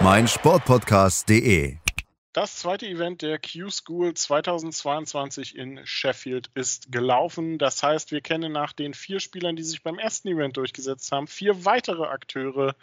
meinsportpodcast.de. 0.00 1.76
Das 2.32 2.56
zweite 2.56 2.86
Event 2.86 3.22
der 3.22 3.38
Q-School 3.38 4.12
2022 4.12 5.56
in 5.56 5.80
Sheffield 5.84 6.50
ist 6.54 6.90
gelaufen. 6.90 7.58
Das 7.58 7.80
heißt, 7.82 8.10
wir 8.10 8.20
kennen 8.20 8.50
nach 8.50 8.72
den 8.72 8.92
vier 8.92 9.20
Spielern, 9.20 9.54
die 9.54 9.62
sich 9.62 9.84
beim 9.84 10.00
ersten 10.00 10.28
Event 10.28 10.56
durchgesetzt 10.56 11.12
haben, 11.12 11.28
vier 11.28 11.64
weitere 11.64 12.06
Akteure, 12.06 12.74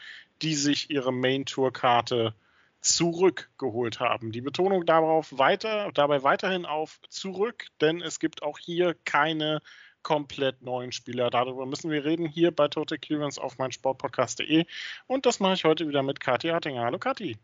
die 0.41 0.55
sich 0.55 0.89
ihre 0.89 1.11
Main-Tour-Karte 1.11 2.33
zurückgeholt 2.79 3.99
haben. 3.99 4.31
Die 4.31 4.41
Betonung 4.41 4.85
darauf 4.85 5.37
weiter, 5.37 5.91
dabei 5.93 6.23
weiterhin 6.23 6.65
auf 6.65 6.99
zurück, 7.09 7.67
denn 7.81 8.01
es 8.01 8.19
gibt 8.19 8.43
auch 8.43 8.57
hier 8.57 8.95
keine 9.03 9.61
komplett 10.03 10.61
neuen 10.61 10.91
Spieler. 10.91 11.29
Darüber 11.29 11.65
müssen 11.65 11.91
wir 11.91 12.05
reden 12.05 12.25
hier 12.25 12.51
bei 12.51 12.67
Total 12.67 12.97
Clearance 12.97 13.41
auf 13.41 13.57
meinsportpodcast.de. 13.57 14.65
Und 15.07 15.25
das 15.25 15.39
mache 15.39 15.53
ich 15.53 15.63
heute 15.63 15.87
wieder 15.87 16.03
mit 16.03 16.19
Kathi 16.19 16.49
Hartinger. 16.49 16.83
Hallo 16.83 16.99
Kathi. 16.99 17.37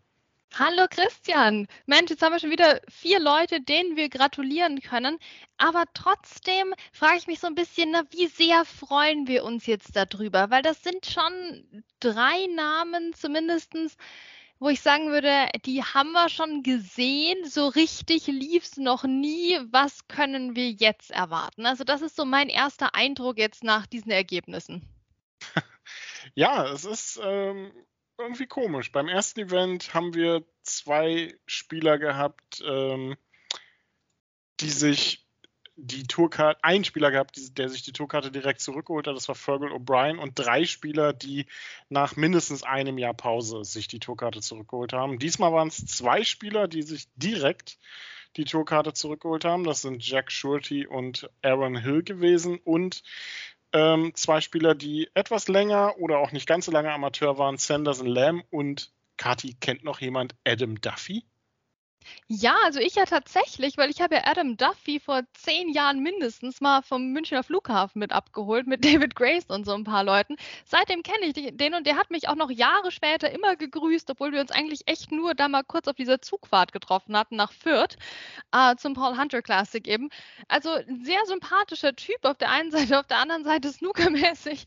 Hallo 0.54 0.88
Christian. 0.90 1.68
Mensch, 1.86 2.10
jetzt 2.10 2.22
haben 2.24 2.34
wir 2.34 2.40
schon 2.40 2.52
wieder 2.52 2.82
vier 2.90 3.20
Leute, 3.20 3.62
denen 3.62 3.96
wir 3.96 4.10
gratulieren 4.10 4.82
können. 4.82 5.20
Aber 5.58 5.84
trotzdem 5.94 6.74
frage 6.91 7.18
ich 7.18 7.27
mich 7.27 7.40
so 7.40 7.48
ein 7.48 7.54
bisschen, 7.54 7.91
na, 7.91 8.04
wie 8.12 8.27
sehr 8.27 8.66
freuen 8.66 9.27
wir 9.27 9.44
uns 9.44 9.66
jetzt 9.68 9.96
darüber? 9.96 10.49
Weil 10.49 10.64
das 10.64 10.82
sind 10.84 11.05
schon 11.05 11.84
drei 11.99 12.48
Namen 12.55 13.14
zumindestens 13.14 13.98
wo 14.60 14.70
ich 14.70 14.82
sagen 14.82 15.12
würde, 15.12 15.50
die 15.66 15.84
haben 15.84 16.12
wir 16.12 16.30
schon 16.30 16.63
gesehen, 16.63 17.46
so 17.46 17.68
richtig 17.68 18.27
lief 18.27 18.64
es 18.64 18.77
noch 18.77 19.04
nie. 19.04 19.60
Was 19.72 20.08
können 20.08 20.55
wir 20.55 20.72
jetzt 20.72 21.12
erwarten? 21.12 21.66
Also 21.66 21.84
das 21.84 22.02
ist 22.02 22.16
so 22.16 22.26
mein 22.26 22.49
erster 22.49 22.96
Eindruck 22.96 23.38
jetzt 23.38 23.64
nach 23.64 23.86
diesen 23.86 24.12
Ergebnissen. 24.12 24.88
Ja, 26.36 26.70
es 26.72 26.84
ist 26.84 27.20
ähm, 27.24 27.72
irgendwie 28.18 28.48
komisch. 28.48 28.91
Beim 28.91 29.08
ersten 29.08 29.40
Event 29.40 29.94
haben 29.94 30.14
wir 30.14 30.44
zwei 30.62 31.38
Spieler 31.46 31.98
gehabt, 31.98 32.62
ähm, 32.66 33.16
die 34.60 34.70
sich 34.70 35.27
die 35.78 36.04
Tourkarte, 36.04 36.64
ein 36.64 36.84
Spieler 36.84 37.12
gehabt, 37.12 37.58
der 37.58 37.70
sich 37.70 37.84
die 37.84 37.94
Tourkarte 37.94 38.32
direkt 38.32 38.62
zurückgeholt 38.62 39.08
hat, 39.08 39.16
das 39.16 39.28
war 39.28 39.36
Fergal 39.36 39.72
O'Brien 39.72 40.18
und 40.18 40.34
drei 40.36 40.66
Spieler, 40.66 41.14
die 41.14 41.46
nach 41.88 42.16
mindestens 42.16 42.64
einem 42.64 42.98
Jahr 42.98 43.14
Pause 43.14 43.64
sich 43.64 43.88
die 43.88 44.00
Tourkarte 44.00 44.42
zurückgeholt 44.42 44.92
haben. 44.92 45.20
Diesmal 45.20 45.54
waren 45.54 45.68
es 45.68 45.86
zwei 45.86 46.24
Spieler, 46.24 46.68
die 46.68 46.82
sich 46.82 47.08
direkt 47.16 47.78
die 48.38 48.46
Tourkarte 48.46 48.94
zurückgeholt 48.94 49.46
haben. 49.46 49.64
Das 49.64 49.82
sind 49.82 50.05
Jack 50.05 50.32
Shurty 50.32 50.88
und 50.88 51.30
Aaron 51.44 51.78
Hill 51.78 52.04
gewesen 52.04 52.60
und 52.64 53.04
ähm, 53.72 54.14
zwei 54.16 54.42
Spieler, 54.42 54.74
die 54.74 55.10
etwas 55.14 55.48
länger 55.48 55.98
oder 56.00 56.18
auch 56.18 56.32
nicht 56.32 56.48
ganz 56.48 56.66
so 56.66 56.72
lange 56.72 56.92
Amateur 56.92 57.38
waren, 57.38 57.58
Sanderson 57.58 58.08
Lamb 58.08 58.46
und 58.50 58.92
Kati 59.18 59.55
kennt 59.60 59.84
noch 59.84 60.02
jemand 60.02 60.36
Adam 60.44 60.82
Duffy? 60.82 61.24
Ja, 62.27 62.55
also 62.66 62.80
ich 62.80 62.96
ja 62.96 63.05
tatsächlich, 63.05 63.77
weil 63.77 63.90
ich 63.90 64.02
habe 64.02 64.16
ja 64.16 64.22
Adam 64.25 64.58
Duffy 64.58 65.00
vor 65.00 65.22
zehn 65.34 65.69
Jahren 65.69 66.02
mindestens 66.02 66.59
mal 66.62 66.81
vom 66.81 67.12
Münchner 67.12 67.44
Flughafen 67.44 68.00
mit 68.00 68.12
abgeholt, 68.12 68.68
mit 68.68 68.84
David 68.86 69.16
Grace 69.16 69.46
und 69.48 69.66
so 69.66 69.74
ein 69.74 69.84
paar 69.84 70.04
Leuten. 70.04 70.36
Seitdem 70.66 71.04
kenne 71.04 71.26
ich 71.26 71.34
den 71.56 71.74
und 71.74 71.88
der 71.88 71.96
hat 71.98 72.12
mich 72.12 72.28
auch 72.28 72.36
noch 72.36 72.52
Jahre 72.52 72.92
später 72.92 73.31
immer 73.31 73.56
gegrüßt, 73.56 74.09
obwohl 74.12 74.31
wir 74.34 74.42
uns 74.42 74.52
eigentlich 74.52 74.81
echt 74.88 75.12
nur 75.12 75.36
da 75.36 75.48
mal 75.48 75.64
kurz 75.64 75.88
auf 75.88 75.96
dieser 75.96 76.22
Zugfahrt 76.22 76.74
getroffen 76.74 77.16
hatten 77.18 77.36
nach 77.38 77.52
Fürth 77.54 77.98
äh, 78.52 78.76
zum 78.76 78.94
Paul 78.94 79.18
Hunter 79.18 79.42
Classic 79.42 79.88
eben. 79.88 80.10
Also 80.48 80.72
ein 80.72 81.04
sehr 81.06 81.26
sympathischer 81.26 81.96
Typ 81.96 82.24
auf 82.24 82.38
der 82.38 82.52
einen 82.52 82.72
Seite, 82.72 83.00
auf 83.00 83.08
der 83.08 83.20
anderen 83.20 83.44
Seite 83.44 83.72
snookermäßig 83.72 84.66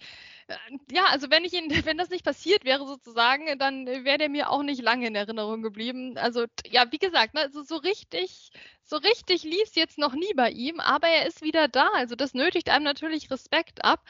ja, 0.91 1.05
also 1.06 1.31
wenn 1.31 1.44
ich 1.44 1.53
ihn, 1.55 1.71
wenn 1.87 1.99
das 1.99 2.11
nicht 2.11 2.25
passiert 2.25 2.65
wäre 2.65 2.87
sozusagen, 2.87 3.59
dann 3.59 3.87
wäre 3.87 4.19
der 4.19 4.28
mir 4.28 4.50
auch 4.50 4.62
nicht 4.62 4.83
lange 4.83 5.06
in 5.06 5.15
Erinnerung 5.15 5.62
geblieben. 5.62 6.16
Also 6.19 6.47
ja, 6.66 6.91
wie 6.91 6.99
gesagt, 6.99 7.34
ne, 7.34 7.41
also 7.43 7.62
so 7.62 7.77
richtig, 7.77 8.50
so 8.84 8.97
richtig 8.97 9.44
lief 9.44 9.65
es 9.65 9.75
jetzt 9.75 9.99
noch 9.99 10.15
nie 10.15 10.33
bei 10.34 10.50
ihm, 10.50 10.81
aber 10.81 11.09
er 11.09 11.27
ist 11.27 11.43
wieder 11.43 11.69
da. 11.69 11.88
Also 11.94 12.16
das 12.16 12.34
nötigt 12.34 12.69
einem 12.71 12.84
natürlich 12.84 13.31
Respekt 13.31 13.84
ab. 13.84 14.05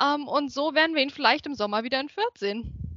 Ähm, 0.00 0.28
und 0.28 0.52
so 0.52 0.74
werden 0.74 0.94
wir 0.94 1.02
ihn 1.02 1.10
vielleicht 1.10 1.46
im 1.46 1.54
Sommer 1.54 1.84
wieder 1.84 2.00
in 2.00 2.08
Fürth 2.08 2.38
sehen. 2.38 2.87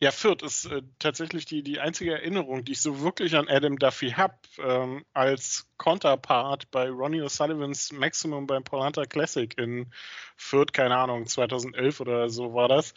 Ja, 0.00 0.12
Fürth 0.12 0.42
ist 0.42 0.66
äh, 0.66 0.82
tatsächlich 1.00 1.44
die, 1.44 1.64
die 1.64 1.80
einzige 1.80 2.12
Erinnerung, 2.12 2.64
die 2.64 2.72
ich 2.72 2.80
so 2.80 3.00
wirklich 3.00 3.34
an 3.34 3.48
Adam 3.48 3.78
Duffy 3.80 4.10
habe, 4.12 4.34
ähm, 4.58 5.04
als 5.12 5.68
Counterpart 5.76 6.70
bei 6.70 6.88
Ronnie 6.88 7.20
O'Sullivans 7.20 7.92
Maximum 7.92 8.46
beim 8.46 8.62
Hunter 8.70 9.06
Classic 9.06 9.58
in 9.58 9.92
Fürth, 10.36 10.72
keine 10.72 10.96
Ahnung, 10.96 11.26
2011 11.26 11.98
oder 12.00 12.30
so 12.30 12.54
war 12.54 12.68
das. 12.68 12.94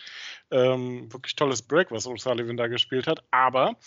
Ähm, 0.51 1.11
wirklich 1.11 1.35
tolles 1.35 1.63
Break, 1.63 1.89
was 1.89 2.05
O'Sullivan 2.05 2.55
da 2.55 2.67
gespielt 2.67 3.07
hat. 3.07 3.23
Aber 3.31 3.77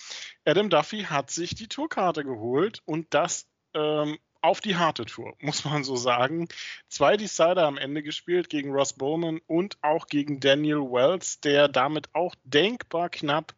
Adam 0.44 0.68
Duffy 0.68 1.04
hat 1.04 1.30
sich 1.30 1.54
die 1.54 1.68
Tourkarte 1.68 2.24
geholt 2.24 2.82
und 2.84 3.14
das 3.14 3.48
ähm, 3.74 4.18
auf 4.44 4.60
die 4.60 4.76
harte 4.76 5.06
Tour, 5.06 5.34
muss 5.40 5.64
man 5.64 5.84
so 5.84 5.96
sagen. 5.96 6.48
Zwei 6.88 7.16
Decider 7.16 7.66
am 7.66 7.78
Ende 7.78 8.02
gespielt 8.02 8.50
gegen 8.50 8.72
Ross 8.72 8.92
Bowman 8.92 9.40
und 9.46 9.78
auch 9.82 10.06
gegen 10.06 10.38
Daniel 10.38 10.82
Wells, 10.82 11.40
der 11.40 11.66
damit 11.66 12.14
auch 12.14 12.34
denkbar 12.44 13.08
knapp 13.08 13.54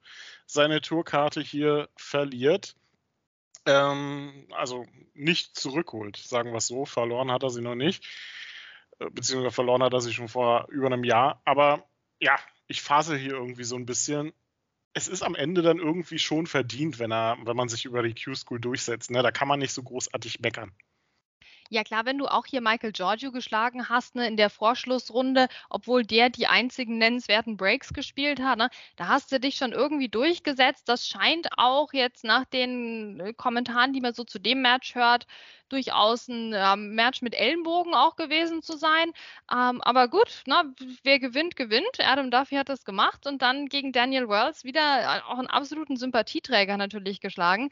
seine 0.47 0.81
Tourkarte 0.81 1.41
hier 1.41 1.89
verliert. 1.97 2.77
Ähm, 3.67 4.47
also 4.53 4.87
nicht 5.13 5.59
zurückholt, 5.59 6.17
sagen 6.17 6.53
wir 6.53 6.59
es 6.59 6.69
so. 6.69 6.85
Verloren 6.85 7.33
hat 7.33 7.43
er 7.43 7.51
sie 7.51 7.63
noch 7.63 7.75
nicht. 7.75 8.07
Äh, 9.01 9.11
beziehungsweise 9.11 9.55
verloren 9.55 9.83
hat 9.83 9.93
er 9.93 10.01
sie 10.01 10.13
schon 10.13 10.29
vor 10.29 10.69
über 10.71 10.87
einem 10.87 11.03
Jahr. 11.03 11.43
Aber 11.45 11.85
ja, 12.21 12.39
ich 12.69 12.81
fasse 12.81 13.17
hier 13.17 13.33
irgendwie 13.33 13.65
so 13.65 13.75
ein 13.75 13.87
bisschen 13.87 14.33
es 14.97 15.09
ist 15.09 15.23
am 15.23 15.35
Ende 15.35 15.61
dann 15.61 15.77
irgendwie 15.77 16.19
schon 16.19 16.47
verdient, 16.47 16.99
wenn 16.99 17.13
er, 17.13 17.37
wenn 17.45 17.55
man 17.55 17.69
sich 17.69 17.85
über 17.85 18.03
die 18.03 18.15
Q-School 18.15 18.59
durchsetzt. 18.59 19.11
Ne? 19.11 19.23
Da 19.23 19.31
kann 19.31 19.47
man 19.47 19.59
nicht 19.59 19.75
so 19.75 19.83
großartig 19.83 20.41
meckern. 20.41 20.73
Ja 21.69 21.85
klar, 21.85 22.07
wenn 22.07 22.17
du 22.17 22.29
auch 22.29 22.47
hier 22.47 22.63
Michael 22.63 22.93
Giorgio 22.93 23.31
geschlagen 23.31 23.91
hast 23.91 24.15
ne, 24.15 24.27
in 24.27 24.39
der 24.39 24.49
Vorschlussrunde, 24.49 25.49
obwohl 25.69 26.05
der 26.07 26.31
die 26.31 26.47
einzigen 26.47 26.97
nennenswerten 26.97 27.59
Breaks 27.59 27.93
gespielt 27.93 28.41
hat, 28.41 28.57
ne, 28.57 28.71
da 28.95 29.09
hast 29.09 29.33
du 29.33 29.41
dich 29.41 29.57
schon 29.57 29.73
irgendwie 29.73 30.09
durchgesetzt. 30.09 30.89
Das 30.89 31.07
scheint 31.07 31.49
auch 31.59 31.93
jetzt 31.93 32.25
nach 32.25 32.47
den 32.47 33.21
äh, 33.21 33.35
Kommentaren, 33.35 33.93
die 33.93 34.01
man 34.01 34.15
so 34.15 34.25
zu 34.25 34.39
dem 34.39 34.63
Match 34.63 34.95
hört, 34.95 35.27
durchaus 35.69 36.29
ein 36.29 36.53
ähm, 36.55 36.95
Match 36.95 37.23
mit 37.23 37.35
Ellenbogen 37.35 37.95
auch 37.95 38.17
gewesen 38.17 38.63
zu 38.63 38.77
sein. 38.77 39.13
Ähm, 39.53 39.81
aber 39.83 40.09
gut, 40.09 40.43
ne, 40.47 40.75
wer 41.03 41.19
gewinnt, 41.19 41.57
gewinnt. 41.57 41.99
Adam 42.01 42.31
Duffy 42.31 42.57
hat 42.57 42.69
das 42.69 42.85
gemacht 42.85 43.27
und 43.27 43.43
dann 43.43 43.67
gegen 43.67 43.93
Daniel 43.93 44.29
Wells 44.29 44.65
wieder 44.65 44.81
äh, 44.81 45.21
auch 45.29 45.39
einen 45.39 45.49
absoluten 45.49 45.97
Sympathieträger 45.97 46.77
natürlich 46.77 47.21
geschlagen. 47.21 47.71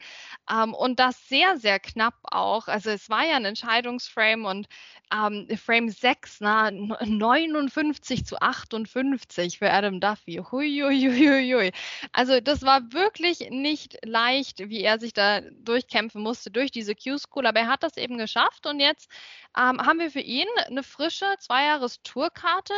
Ähm, 0.51 0.73
und 0.73 0.99
das 0.99 1.27
sehr, 1.27 1.57
sehr 1.57 1.79
knapp 1.79 2.15
auch. 2.23 2.67
Also 2.67 2.89
es 2.89 3.09
war 3.09 3.25
ja 3.25 3.35
ein 3.35 3.45
Entscheidung 3.45 3.85
Entscheidungsframe 3.85 4.45
und 4.45 4.67
ähm, 5.13 5.47
Frame 5.57 5.89
6, 5.89 6.37
na, 6.41 6.71
59 6.71 8.25
zu 8.25 8.41
58 8.41 9.59
für 9.59 9.71
Adam 9.71 9.99
Duffy. 9.99 10.41
Hui, 10.51 11.71
Also 12.11 12.39
das 12.39 12.63
war 12.63 12.91
wirklich 12.91 13.49
nicht 13.49 13.97
leicht, 14.03 14.69
wie 14.69 14.81
er 14.81 14.99
sich 14.99 15.13
da 15.13 15.41
durchkämpfen 15.41 16.21
musste 16.21 16.51
durch 16.51 16.71
diese 16.71 16.95
Q-School, 16.95 17.45
aber 17.45 17.61
er 17.61 17.67
hat 17.67 17.83
das 17.85 17.97
eben 17.97 18.17
geschafft 18.17 18.65
und 18.65 18.79
jetzt 18.79 19.09
ähm, 19.57 19.85
haben 19.85 19.99
wir 19.99 20.11
für 20.11 20.19
ihn 20.19 20.47
eine 20.67 20.83
frische 20.83 21.25
Zweijahres-Tourkarte. 21.39 22.73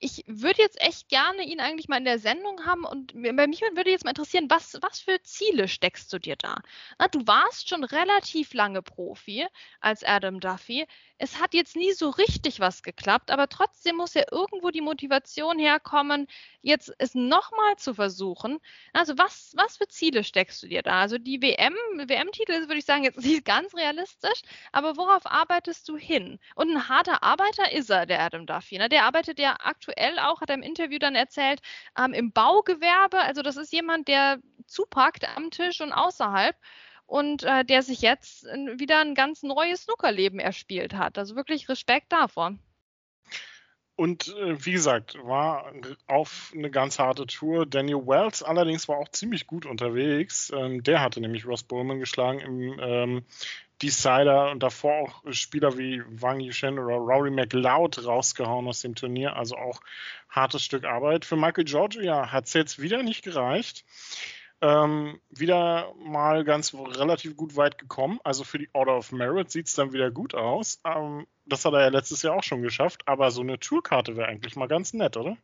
Ich 0.00 0.24
würde 0.26 0.62
jetzt 0.62 0.80
echt 0.80 1.08
gerne 1.08 1.42
ihn 1.42 1.60
eigentlich 1.60 1.88
mal 1.88 1.98
in 1.98 2.04
der 2.04 2.18
Sendung 2.18 2.66
haben 2.66 2.84
und 2.84 3.14
bei 3.14 3.46
mich 3.46 3.60
würde 3.60 3.90
jetzt 3.90 4.04
mal 4.04 4.10
interessieren, 4.10 4.50
was, 4.50 4.76
was 4.82 5.00
für 5.00 5.22
Ziele 5.22 5.68
steckst 5.68 6.12
du 6.12 6.18
dir 6.18 6.36
da? 6.36 6.56
Na, 6.98 7.08
du 7.08 7.26
warst 7.26 7.68
schon 7.68 7.84
relativ 7.84 8.52
lange 8.54 8.82
Profi 8.82 9.46
als 9.80 10.02
Adam 10.04 10.40
Duffy. 10.40 10.86
Es 11.18 11.40
hat 11.40 11.54
jetzt 11.54 11.76
nie 11.76 11.92
so 11.92 12.10
richtig 12.10 12.60
was 12.60 12.82
geklappt, 12.82 13.30
aber 13.30 13.48
trotzdem 13.48 13.96
muss 13.96 14.14
ja 14.14 14.24
irgendwo 14.30 14.70
die 14.70 14.82
Motivation 14.82 15.58
herkommen, 15.58 16.26
jetzt 16.60 16.92
es 16.98 17.14
nochmal 17.14 17.76
zu 17.76 17.94
versuchen. 17.94 18.58
Also 18.92 19.16
was, 19.16 19.52
was 19.56 19.78
für 19.78 19.88
Ziele 19.88 20.24
steckst 20.24 20.62
du 20.62 20.66
dir 20.68 20.82
da? 20.82 21.00
Also 21.00 21.16
die 21.16 21.40
WM, 21.40 21.74
WM-Titel 21.96 22.52
würde 22.68 22.76
ich 22.76 22.84
sagen, 22.84 23.04
jetzt 23.04 23.18
nicht 23.24 23.44
ganz 23.46 23.74
realistisch, 23.74 24.42
aber 24.72 24.96
worauf 24.98 25.24
arbeitest 25.24 25.88
du 25.88 25.96
hin? 25.96 26.38
Und 26.54 26.70
ein 26.70 26.88
harter 26.88 27.22
Arbeiter 27.22 27.72
ist 27.72 27.88
er, 27.88 28.04
der 28.04 28.20
Adam 28.20 28.46
Duffy. 28.46 28.76
Ne? 28.76 28.88
Der 28.90 29.04
arbeitet 29.04 29.38
ja 29.38 29.56
aktuell 29.60 30.18
auch, 30.18 30.42
hat 30.42 30.50
er 30.50 30.56
im 30.56 30.62
Interview 30.62 30.98
dann 30.98 31.14
erzählt, 31.14 31.60
ähm, 31.98 32.12
im 32.12 32.32
Baugewerbe. 32.32 33.18
Also 33.20 33.40
das 33.40 33.56
ist 33.56 33.72
jemand, 33.72 34.08
der 34.08 34.38
zupackt 34.66 35.24
am 35.36 35.50
Tisch 35.50 35.80
und 35.80 35.92
außerhalb 35.92 36.56
und 37.06 37.44
äh, 37.44 37.64
der 37.64 37.82
sich 37.82 38.00
jetzt 38.00 38.44
wieder 38.44 39.00
ein 39.00 39.14
ganz 39.14 39.42
neues 39.42 39.82
Snookerleben 39.82 40.40
erspielt 40.40 40.94
hat. 40.94 41.18
Also 41.18 41.36
wirklich 41.36 41.68
Respekt 41.68 42.12
davor. 42.12 42.54
Und 43.96 44.28
äh, 44.36 44.62
wie 44.64 44.72
gesagt, 44.72 45.16
war 45.24 45.72
auf 46.06 46.52
eine 46.54 46.70
ganz 46.70 46.98
harte 46.98 47.26
Tour. 47.26 47.64
Daniel 47.64 48.06
Wells 48.06 48.42
allerdings 48.42 48.88
war 48.88 48.98
auch 48.98 49.08
ziemlich 49.08 49.46
gut 49.46 49.64
unterwegs. 49.64 50.52
Ähm, 50.54 50.82
der 50.82 51.00
hatte 51.00 51.20
nämlich 51.20 51.46
Ross 51.46 51.62
Bowman 51.62 51.98
geschlagen 51.98 52.40
im 52.40 52.78
ähm, 52.78 53.24
Decider 53.82 54.50
und 54.50 54.62
davor 54.62 54.94
auch 55.00 55.32
Spieler 55.32 55.78
wie 55.78 56.02
Wang 56.08 56.40
Yushen 56.40 56.78
oder 56.78 56.96
Rory 56.96 57.30
McLeod 57.30 58.04
rausgehauen 58.04 58.68
aus 58.68 58.80
dem 58.80 58.94
Turnier. 58.94 59.34
Also 59.36 59.56
auch 59.56 59.80
hartes 60.28 60.62
Stück 60.62 60.84
Arbeit. 60.84 61.24
Für 61.24 61.36
Michael 61.36 61.64
Giorgio 61.64 62.02
ja, 62.02 62.30
hat 62.30 62.46
es 62.46 62.52
jetzt 62.52 62.80
wieder 62.80 63.02
nicht 63.02 63.22
gereicht. 63.22 63.84
Ähm, 64.62 65.20
wieder 65.28 65.92
mal 65.98 66.44
ganz 66.44 66.74
relativ 66.74 67.36
gut 67.36 67.56
weit 67.56 67.78
gekommen. 67.78 68.18
Also 68.24 68.42
für 68.42 68.58
die 68.58 68.70
Order 68.72 68.96
of 68.96 69.12
Merit 69.12 69.50
sieht 69.50 69.66
es 69.66 69.74
dann 69.74 69.92
wieder 69.92 70.10
gut 70.10 70.34
aus. 70.34 70.80
Ähm, 70.84 71.26
das 71.44 71.64
hat 71.64 71.74
er 71.74 71.82
ja 71.82 71.88
letztes 71.88 72.22
Jahr 72.22 72.34
auch 72.34 72.42
schon 72.42 72.62
geschafft. 72.62 73.02
Aber 73.06 73.30
so 73.30 73.42
eine 73.42 73.58
Tourkarte 73.58 74.16
wäre 74.16 74.28
eigentlich 74.28 74.56
mal 74.56 74.68
ganz 74.68 74.94
nett, 74.94 75.16
oder? 75.16 75.36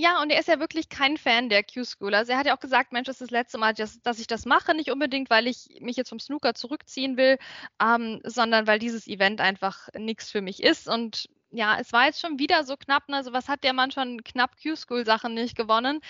Ja, 0.00 0.22
und 0.22 0.30
er 0.30 0.38
ist 0.38 0.46
ja 0.46 0.60
wirklich 0.60 0.88
kein 0.88 1.16
Fan 1.16 1.48
der 1.48 1.64
Q-School. 1.64 2.14
Also 2.14 2.30
er 2.30 2.38
hat 2.38 2.46
ja 2.46 2.56
auch 2.56 2.60
gesagt, 2.60 2.92
Mensch, 2.92 3.06
das 3.06 3.16
ist 3.16 3.22
das 3.22 3.30
letzte 3.30 3.58
Mal, 3.58 3.74
dass, 3.74 4.00
dass, 4.00 4.20
ich 4.20 4.28
das 4.28 4.46
mache. 4.46 4.72
Nicht 4.72 4.92
unbedingt, 4.92 5.28
weil 5.28 5.48
ich 5.48 5.80
mich 5.80 5.96
jetzt 5.96 6.10
vom 6.10 6.20
Snooker 6.20 6.54
zurückziehen 6.54 7.16
will, 7.16 7.36
ähm, 7.82 8.20
sondern 8.22 8.68
weil 8.68 8.78
dieses 8.78 9.08
Event 9.08 9.40
einfach 9.40 9.88
nichts 9.94 10.30
für 10.30 10.40
mich 10.40 10.62
ist. 10.62 10.88
Und 10.88 11.28
ja, 11.50 11.78
es 11.80 11.92
war 11.92 12.06
jetzt 12.06 12.20
schon 12.20 12.38
wieder 12.38 12.64
so 12.64 12.76
knapp. 12.76 13.08
Ne? 13.08 13.16
Also 13.16 13.32
was 13.32 13.48
hat 13.48 13.64
der 13.64 13.72
Mann 13.72 13.90
schon 13.90 14.22
knapp 14.22 14.56
Q-School-Sachen 14.62 15.34
nicht 15.34 15.56
gewonnen? 15.56 16.00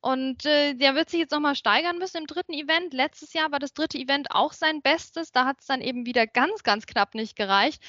Und 0.00 0.46
äh, 0.46 0.74
der 0.74 0.94
wird 0.94 1.10
sich 1.10 1.20
jetzt 1.20 1.32
nochmal 1.32 1.56
steigern 1.56 1.98
müssen 1.98 2.18
im 2.18 2.26
dritten 2.26 2.52
Event. 2.52 2.94
Letztes 2.94 3.32
Jahr 3.32 3.50
war 3.52 3.58
das 3.58 3.74
dritte 3.74 3.98
Event 3.98 4.30
auch 4.30 4.52
sein 4.52 4.82
Bestes. 4.82 5.32
Da 5.32 5.46
hat 5.46 5.60
es 5.60 5.66
dann 5.66 5.80
eben 5.80 6.06
wieder 6.06 6.26
ganz, 6.26 6.62
ganz 6.62 6.86
knapp 6.86 7.14
nicht 7.14 7.36
gereicht. 7.36 7.82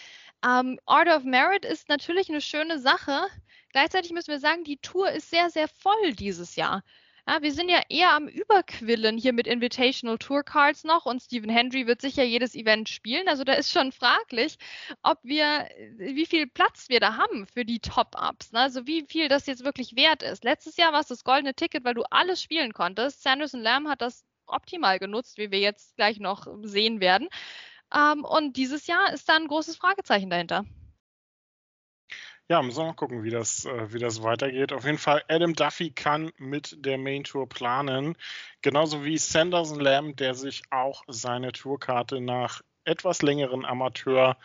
Ähm, 0.44 0.80
Order 0.86 1.18
of 1.18 1.24
Merit 1.24 1.66
ist 1.66 1.90
natürlich 1.90 2.30
eine 2.30 2.42
schöne 2.42 2.80
Sache. 2.80 3.28
Gleichzeitig 3.72 4.12
müssen 4.12 4.31
wir 4.31 4.40
sagen, 4.40 4.63
die 4.63 4.78
Tour 4.78 5.12
ist 5.12 5.30
sehr, 5.30 5.50
sehr 5.50 5.68
voll 5.68 6.13
dieses 6.13 6.56
Jahr. 6.56 6.84
Ja, 7.27 7.42
wir 7.42 7.51
sind 7.54 7.69
ja 7.69 7.81
eher 7.89 8.13
am 8.13 8.27
Überquillen 8.27 9.18
hier 9.18 9.33
mit 9.33 9.48
Invitational 9.48 10.19
Tour 10.19 10.44
Cards 10.44 10.83
noch 10.83 11.07
und 11.07 11.22
Stephen 11.24 11.50
Hendry 11.50 11.88
wird 11.88 12.00
sicher 12.00 12.24
jedes 12.24 12.54
Event 12.54 12.88
spielen. 12.88 13.27
Also 13.27 13.44
da 13.44 13.54
ist 13.54 13.72
schon 13.72 13.92
fraglich, 13.92 14.57
ob 15.01 15.18
wir, 15.24 15.68
wie 15.98 16.27
viel 16.27 16.45
Platz 16.45 16.88
wir 16.88 17.00
da 17.00 17.18
haben 17.18 17.48
für 17.48 17.66
die 17.66 17.80
Top-Ups. 17.80 18.51
Ne? 18.51 18.60
Also 18.60 18.86
wie 18.86 19.06
viel 19.07 19.27
das 19.27 19.48
jetzt 19.48 19.63
wirklich 19.66 19.95
wert 19.95 20.22
ist. 20.22 20.44
Letztes 20.44 20.77
Jahr 20.77 20.94
war 20.94 21.00
es 21.00 21.07
das 21.07 21.24
goldene 21.24 21.56
Ticket, 21.56 21.83
weil 21.83 21.95
du 21.95 22.04
alles 22.12 22.44
spielen 22.44 22.74
konntest. 22.74 23.24
Sanderson 23.24 23.62
Lamb 23.62 23.88
hat 23.88 24.01
das 24.01 24.24
optimal 24.45 25.00
genutzt, 25.00 25.39
wie 25.39 25.50
wir 25.50 25.60
jetzt 25.60 25.95
gleich 25.95 26.19
noch 26.19 26.48
sehen 26.62 27.00
werden. 27.00 27.28
Ähm, 27.94 28.24
und 28.24 28.56
dieses 28.57 28.86
Jahr 28.86 29.13
ist 29.13 29.28
da 29.30 29.36
ein 29.36 29.48
großes 29.48 29.78
Fragezeichen 29.78 30.30
dahinter. 30.30 30.66
Ja, 32.47 32.62
müssen 32.62 32.77
wir 32.77 32.86
mal 32.86 32.94
gucken, 32.94 33.24
wie 33.24 33.31
das, 33.31 33.65
äh, 33.65 33.92
wie 33.92 33.97
das 33.97 34.21
weitergeht. 34.21 34.71
Auf 34.71 34.86
jeden 34.86 35.00
Fall, 35.00 35.24
Adam 35.27 35.56
Duffy 35.56 35.89
kann 35.89 36.31
mit 36.38 36.75
der 36.86 37.00
Main 37.00 37.24
Tour 37.24 37.50
planen. 37.50 38.15
Genauso 38.62 39.03
wie 39.03 39.18
Sanderson 39.18 39.80
Lamb, 39.80 40.18
der 40.18 40.36
sich 40.36 40.62
auch 40.69 41.03
seine 41.07 41.53
Tourkarte 41.53 42.21
nach 42.21 42.62
etwas 42.83 43.24
längeren 43.24 43.65
Amateurjahren 43.65 44.36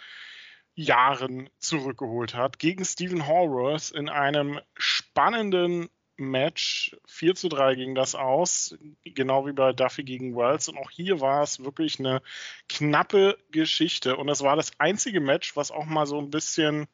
zurückgeholt 1.58 2.34
hat. 2.34 2.58
Gegen 2.58 2.86
Stephen 2.86 3.26
Hallworth 3.26 3.90
in 3.90 4.08
einem 4.08 4.60
spannenden 4.78 5.90
Match. 6.16 6.96
4 7.06 7.34
zu 7.34 7.50
3 7.50 7.74
ging 7.74 7.94
das 7.94 8.14
aus, 8.14 8.78
genau 9.04 9.46
wie 9.46 9.52
bei 9.52 9.74
Duffy 9.74 10.04
gegen 10.04 10.34
Wells. 10.36 10.70
Und 10.70 10.78
auch 10.78 10.90
hier 10.90 11.20
war 11.20 11.42
es 11.42 11.62
wirklich 11.62 11.98
eine 11.98 12.22
knappe 12.66 13.36
Geschichte. 13.50 14.16
Und 14.16 14.30
es 14.30 14.40
war 14.40 14.56
das 14.56 14.70
einzige 14.78 15.20
Match, 15.20 15.54
was 15.54 15.70
auch 15.70 15.84
mal 15.84 16.06
so 16.06 16.18
ein 16.18 16.30
bisschen 16.30 16.88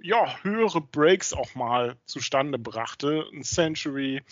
ja, 0.00 0.42
höhere 0.42 0.80
Breaks 0.80 1.32
auch 1.32 1.54
mal 1.54 1.96
zustande 2.06 2.58
brachte. 2.58 3.26
Ein 3.32 3.42
Century 3.42 4.22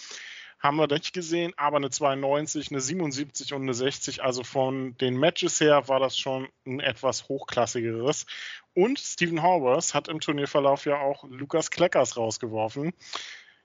haben 0.58 0.76
wir 0.76 0.86
nicht 0.86 1.12
gesehen, 1.12 1.52
aber 1.56 1.76
eine 1.76 1.90
92, 1.90 2.70
eine 2.70 2.80
77 2.80 3.52
und 3.52 3.62
eine 3.62 3.74
60. 3.74 4.22
Also 4.22 4.42
von 4.42 4.96
den 4.98 5.16
Matches 5.16 5.60
her 5.60 5.88
war 5.88 6.00
das 6.00 6.16
schon 6.16 6.48
ein 6.66 6.80
etwas 6.80 7.28
hochklassigeres. 7.28 8.26
Und 8.74 8.98
Stephen 8.98 9.42
Horvath 9.42 9.94
hat 9.94 10.08
im 10.08 10.20
Turnierverlauf 10.20 10.86
ja 10.86 10.98
auch 10.98 11.24
Lukas 11.24 11.70
Kleckers 11.70 12.16
rausgeworfen. 12.16 12.92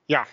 Ja, 0.07 0.27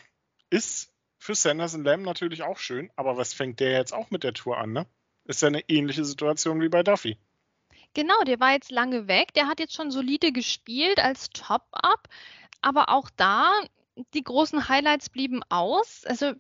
ist 0.51 0.93
für 1.19 1.35
Sanderson 1.35 1.85
Lamb 1.85 2.05
natürlich 2.05 2.43
auch 2.43 2.59
schön, 2.59 2.91
aber 2.97 3.17
was 3.17 3.35
fängt 3.35 3.61
der 3.61 3.73
jetzt 3.73 3.93
auch 3.93 4.11
mit 4.11 4.25
der 4.25 4.35
Tour 4.35 4.59
an, 4.59 4.73
ne? 4.73 4.87
Ist 5.25 5.43
ja 5.43 5.49
eine 5.49 5.69
ähnliche 5.69 6.05
Situation 6.05 6.61
wie 6.61 6.69
bei 6.69 6.83
Duffy. 6.83 7.19
Genau, 7.95 8.23
der 8.25 8.41
war 8.41 8.53
jetzt 8.53 8.71
lange 8.71 9.09
weg. 9.09 9.35
Der 9.35 9.47
hat 9.49 9.61
jetzt 9.61 9.75
schon 9.75 9.91
solide 9.91 10.33
gespielt 10.33 10.99
als 10.99 11.31
Top-Up. 11.31 12.09
Aber 12.63 12.89
auch 12.91 13.11
da, 13.17 13.53
die 14.15 14.23
großen 14.23 14.69
Highlights 14.69 15.11
blieben 15.11 15.43
aus. 15.49 16.05
Also, 16.07 16.33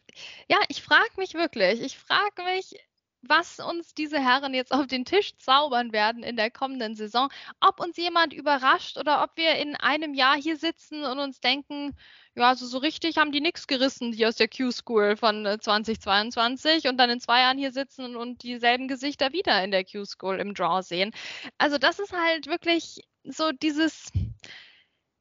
ja, 0.48 0.58
ich 0.68 0.82
frage 0.82 1.10
mich 1.16 1.34
wirklich, 1.34 1.80
ich 1.80 1.98
frage 1.98 2.42
mich, 2.44 2.74
was 3.22 3.58
uns 3.58 3.94
diese 3.94 4.18
Herren 4.18 4.54
jetzt 4.54 4.72
auf 4.72 4.86
den 4.86 5.04
Tisch 5.04 5.36
zaubern 5.38 5.92
werden 5.92 6.22
in 6.22 6.36
der 6.36 6.50
kommenden 6.50 6.94
Saison. 6.94 7.28
Ob 7.60 7.80
uns 7.80 7.96
jemand 7.96 8.32
überrascht 8.32 8.96
oder 8.96 9.22
ob 9.22 9.36
wir 9.36 9.56
in 9.56 9.76
einem 9.76 10.14
Jahr 10.14 10.36
hier 10.36 10.56
sitzen 10.56 11.04
und 11.04 11.18
uns 11.18 11.40
denken, 11.40 11.96
ja, 12.36 12.48
also 12.48 12.66
so 12.66 12.78
richtig 12.78 13.16
haben 13.18 13.32
die 13.32 13.40
nichts 13.40 13.66
gerissen, 13.66 14.12
die 14.12 14.24
aus 14.24 14.36
der 14.36 14.48
Q-School 14.48 15.16
von 15.16 15.44
2022 15.60 16.84
äh, 16.84 16.88
und 16.88 16.96
dann 16.96 17.10
in 17.10 17.20
zwei 17.20 17.40
Jahren 17.40 17.58
hier 17.58 17.72
sitzen 17.72 18.14
und 18.16 18.42
dieselben 18.42 18.86
Gesichter 18.86 19.32
wieder 19.32 19.62
in 19.64 19.72
der 19.72 19.84
Q-School 19.84 20.38
im 20.38 20.54
Draw 20.54 20.82
sehen. 20.82 21.12
Also 21.58 21.78
das 21.78 21.98
ist 21.98 22.12
halt 22.12 22.46
wirklich 22.46 23.00
so 23.24 23.50
dieses, 23.50 24.12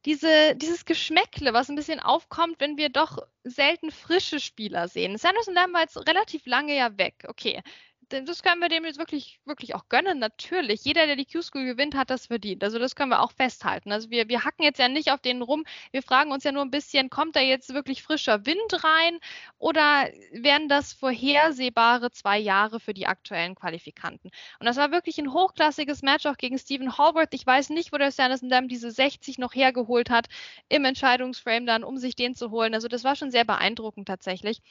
diese, 0.06 0.56
dieses 0.56 0.86
Geschmäckle, 0.86 1.54
was 1.54 1.70
ein 1.70 1.76
bisschen 1.76 2.00
aufkommt, 2.00 2.60
wenn 2.60 2.78
wir 2.78 2.90
doch 2.90 3.18
selten 3.44 3.92
frische 3.92 4.40
Spieler 4.40 4.88
sehen. 4.88 5.18
Sanderson 5.18 5.54
Lamb 5.54 5.74
war 5.74 5.82
jetzt 5.82 5.98
relativ 6.08 6.46
lange 6.46 6.78
ja 6.78 6.98
weg. 6.98 7.26
Okay, 7.28 7.62
das 8.10 8.42
können 8.42 8.62
wir 8.62 8.70
dem 8.70 8.86
jetzt 8.86 9.00
wirklich, 9.00 9.40
wirklich 9.46 9.76
auch 9.76 9.90
gönnen, 9.90 10.20
natürlich. 10.20 10.86
Jeder, 10.86 11.08
der 11.08 11.16
die 11.16 11.26
Q-School 11.26 11.66
gewinnt, 11.66 11.96
hat 11.96 12.10
das 12.10 12.28
verdient. 12.28 12.64
Also 12.64 12.80
das 12.80 12.96
können 12.96 13.12
wir 13.12 13.22
auch 13.22 13.32
festhalten. 13.32 13.92
Also 13.92 14.10
wir, 14.10 14.30
wir 14.30 14.46
hacken 14.46 14.64
jetzt 14.64 14.80
ja 14.80 14.88
nicht 14.88 15.12
auf 15.12 15.20
den 15.20 15.42
rum. 15.42 15.66
Wir 15.92 16.02
fragen 16.02 16.32
uns 16.32 16.44
ja 16.44 16.52
nur 16.52 16.64
ein 16.64 16.72
bisschen, 16.72 17.10
kommt 17.10 17.36
da 17.36 17.42
jetzt 17.42 17.74
wirklich 17.74 18.04
frischer 18.04 18.46
Wind 18.46 18.84
rein 18.84 19.20
oder 19.58 20.10
werden 20.32 20.70
das 20.70 20.94
vorhersehbare 20.94 22.12
zwei 22.12 22.40
Jahre 22.40 22.80
für 22.80 22.94
die 22.94 23.08
aktuellen 23.08 23.56
Qualifikanten? 23.56 24.32
Und 24.60 24.66
das 24.66 24.78
war 24.78 24.92
wirklich 24.92 25.18
ein 25.18 25.34
hochklassiges 25.34 26.02
Match 26.02 26.26
auch 26.28 26.38
gegen 26.38 26.58
Stephen 26.58 26.98
Hallworth. 26.98 27.34
Ich 27.34 27.46
weiß 27.46 27.70
nicht, 27.72 27.92
wo 27.92 27.98
der 27.98 28.12
Sanderson 28.12 28.50
Dam 28.50 28.70
diese 28.70 28.92
60 28.92 29.38
noch 29.38 29.54
hergeholt 29.54 30.10
hat 30.10 30.28
im 30.70 30.86
Entscheidungsframe 30.86 31.66
dann, 31.66 31.84
um 31.84 31.98
sich 31.98 32.16
den 32.16 32.36
zu 32.36 32.52
holen. 32.52 32.74
Also 32.74 32.88
das 32.88 33.04
war 33.04 33.16
schon 33.16 33.32
sehr 33.32 33.44
beeindruckend 33.44 34.08
tatsächlich. 34.08 34.62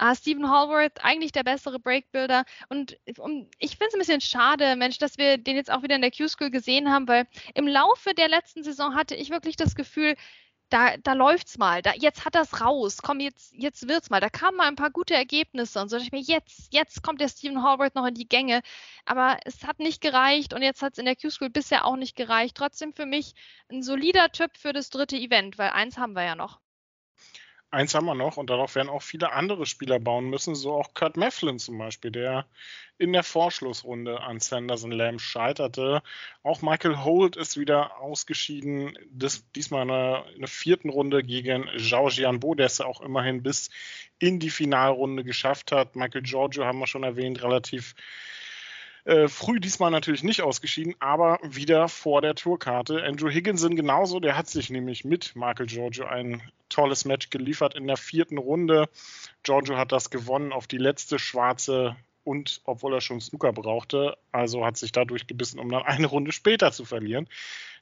Uh, 0.00 0.14
Stephen 0.14 0.50
Hallworth, 0.50 1.02
eigentlich 1.02 1.32
der 1.32 1.44
bessere 1.44 1.78
Breakbuilder 1.78 2.44
und 2.68 2.81
und 3.18 3.48
ich 3.58 3.72
finde 3.72 3.88
es 3.88 3.94
ein 3.94 3.98
bisschen 3.98 4.20
schade, 4.20 4.76
Mensch, 4.76 4.98
dass 4.98 5.18
wir 5.18 5.38
den 5.38 5.56
jetzt 5.56 5.70
auch 5.70 5.82
wieder 5.82 5.96
in 5.96 6.02
der 6.02 6.10
Q-School 6.10 6.50
gesehen 6.50 6.90
haben, 6.90 7.08
weil 7.08 7.26
im 7.54 7.66
Laufe 7.66 8.14
der 8.14 8.28
letzten 8.28 8.64
Saison 8.64 8.94
hatte 8.94 9.14
ich 9.14 9.30
wirklich 9.30 9.56
das 9.56 9.74
Gefühl, 9.74 10.16
da, 10.72 10.96
da 10.96 11.12
läuft's 11.12 11.58
mal, 11.58 11.82
da, 11.82 11.92
jetzt 11.94 12.24
hat 12.24 12.34
das 12.34 12.62
raus, 12.62 12.98
komm, 13.02 13.20
jetzt, 13.20 13.52
jetzt 13.52 13.88
wird's 13.88 14.08
mal. 14.08 14.20
Da 14.20 14.30
kamen 14.30 14.56
mal 14.56 14.68
ein 14.68 14.76
paar 14.76 14.90
gute 14.90 15.14
Ergebnisse 15.14 15.80
und 15.80 15.90
so. 15.90 15.98
Ich 15.98 16.12
mir, 16.12 16.20
jetzt, 16.20 16.72
jetzt 16.72 17.02
kommt 17.02 17.20
der 17.20 17.28
Stephen 17.28 17.62
Hallworth 17.62 17.94
noch 17.94 18.06
in 18.06 18.14
die 18.14 18.28
Gänge. 18.28 18.62
Aber 19.04 19.38
es 19.44 19.64
hat 19.64 19.80
nicht 19.80 20.00
gereicht 20.00 20.54
und 20.54 20.62
jetzt 20.62 20.80
hat 20.82 20.92
es 20.94 20.98
in 20.98 21.04
der 21.04 21.16
Q-School 21.16 21.50
bisher 21.50 21.84
auch 21.84 21.96
nicht 21.96 22.16
gereicht. 22.16 22.56
Trotzdem 22.56 22.94
für 22.94 23.06
mich 23.06 23.34
ein 23.70 23.82
solider 23.82 24.30
Typ 24.32 24.56
für 24.56 24.72
das 24.72 24.88
dritte 24.88 25.16
Event, 25.16 25.58
weil 25.58 25.70
eins 25.70 25.98
haben 25.98 26.14
wir 26.14 26.24
ja 26.24 26.36
noch. 26.36 26.60
Eins 27.72 27.94
haben 27.94 28.04
wir 28.04 28.14
noch 28.14 28.36
und 28.36 28.50
darauf 28.50 28.74
werden 28.74 28.90
auch 28.90 29.00
viele 29.00 29.32
andere 29.32 29.64
Spieler 29.64 29.98
bauen 29.98 30.28
müssen, 30.28 30.54
so 30.54 30.74
auch 30.74 30.92
Kurt 30.92 31.16
Mefflin 31.16 31.58
zum 31.58 31.78
Beispiel, 31.78 32.10
der 32.10 32.44
in 32.98 33.14
der 33.14 33.22
Vorschlussrunde 33.22 34.20
an 34.20 34.40
Sanderson 34.40 34.92
Lamb 34.92 35.22
scheiterte. 35.22 36.02
Auch 36.42 36.60
Michael 36.60 36.98
Holt 37.02 37.34
ist 37.34 37.56
wieder 37.56 37.98
ausgeschieden, 37.98 38.98
das, 39.10 39.50
diesmal 39.52 39.82
in 39.82 39.88
der, 39.88 40.24
in 40.34 40.40
der 40.40 40.48
vierten 40.48 40.90
Runde 40.90 41.24
gegen 41.24 41.66
Zhao 41.78 42.10
Jianbo, 42.10 42.54
der 42.54 42.66
es 42.66 42.82
auch 42.82 43.00
immerhin 43.00 43.42
bis 43.42 43.70
in 44.18 44.38
die 44.38 44.50
Finalrunde 44.50 45.24
geschafft 45.24 45.72
hat. 45.72 45.96
Michael 45.96 46.22
Giorgio 46.22 46.66
haben 46.66 46.78
wir 46.78 46.86
schon 46.86 47.04
erwähnt, 47.04 47.42
relativ 47.42 47.94
äh, 49.04 49.26
früh 49.28 49.58
diesmal 49.58 49.90
natürlich 49.90 50.22
nicht 50.22 50.42
ausgeschieden, 50.42 50.94
aber 51.00 51.38
wieder 51.42 51.88
vor 51.88 52.22
der 52.22 52.34
Tourkarte. 52.34 53.02
Andrew 53.02 53.28
Higginson 53.28 53.74
genauso, 53.74 54.20
der 54.20 54.36
hat 54.36 54.48
sich 54.48 54.70
nämlich 54.70 55.04
mit 55.04 55.34
Michael 55.34 55.66
Giorgio 55.66 56.06
ein 56.06 56.42
tolles 56.68 57.04
Match 57.04 57.30
geliefert 57.30 57.74
in 57.74 57.86
der 57.86 57.96
vierten 57.96 58.38
Runde. 58.38 58.88
Giorgio 59.42 59.76
hat 59.76 59.92
das 59.92 60.10
gewonnen 60.10 60.52
auf 60.52 60.66
die 60.66 60.78
letzte 60.78 61.18
schwarze 61.18 61.96
und 62.24 62.60
obwohl 62.64 62.94
er 62.94 63.00
schon 63.00 63.20
Snooker 63.20 63.52
brauchte, 63.52 64.16
also 64.30 64.64
hat 64.64 64.76
sich 64.76 64.92
dadurch 64.92 65.26
gebissen, 65.26 65.58
um 65.58 65.68
dann 65.68 65.82
eine 65.84 66.06
Runde 66.06 66.32
später 66.32 66.70
zu 66.72 66.84
verlieren. 66.84 67.28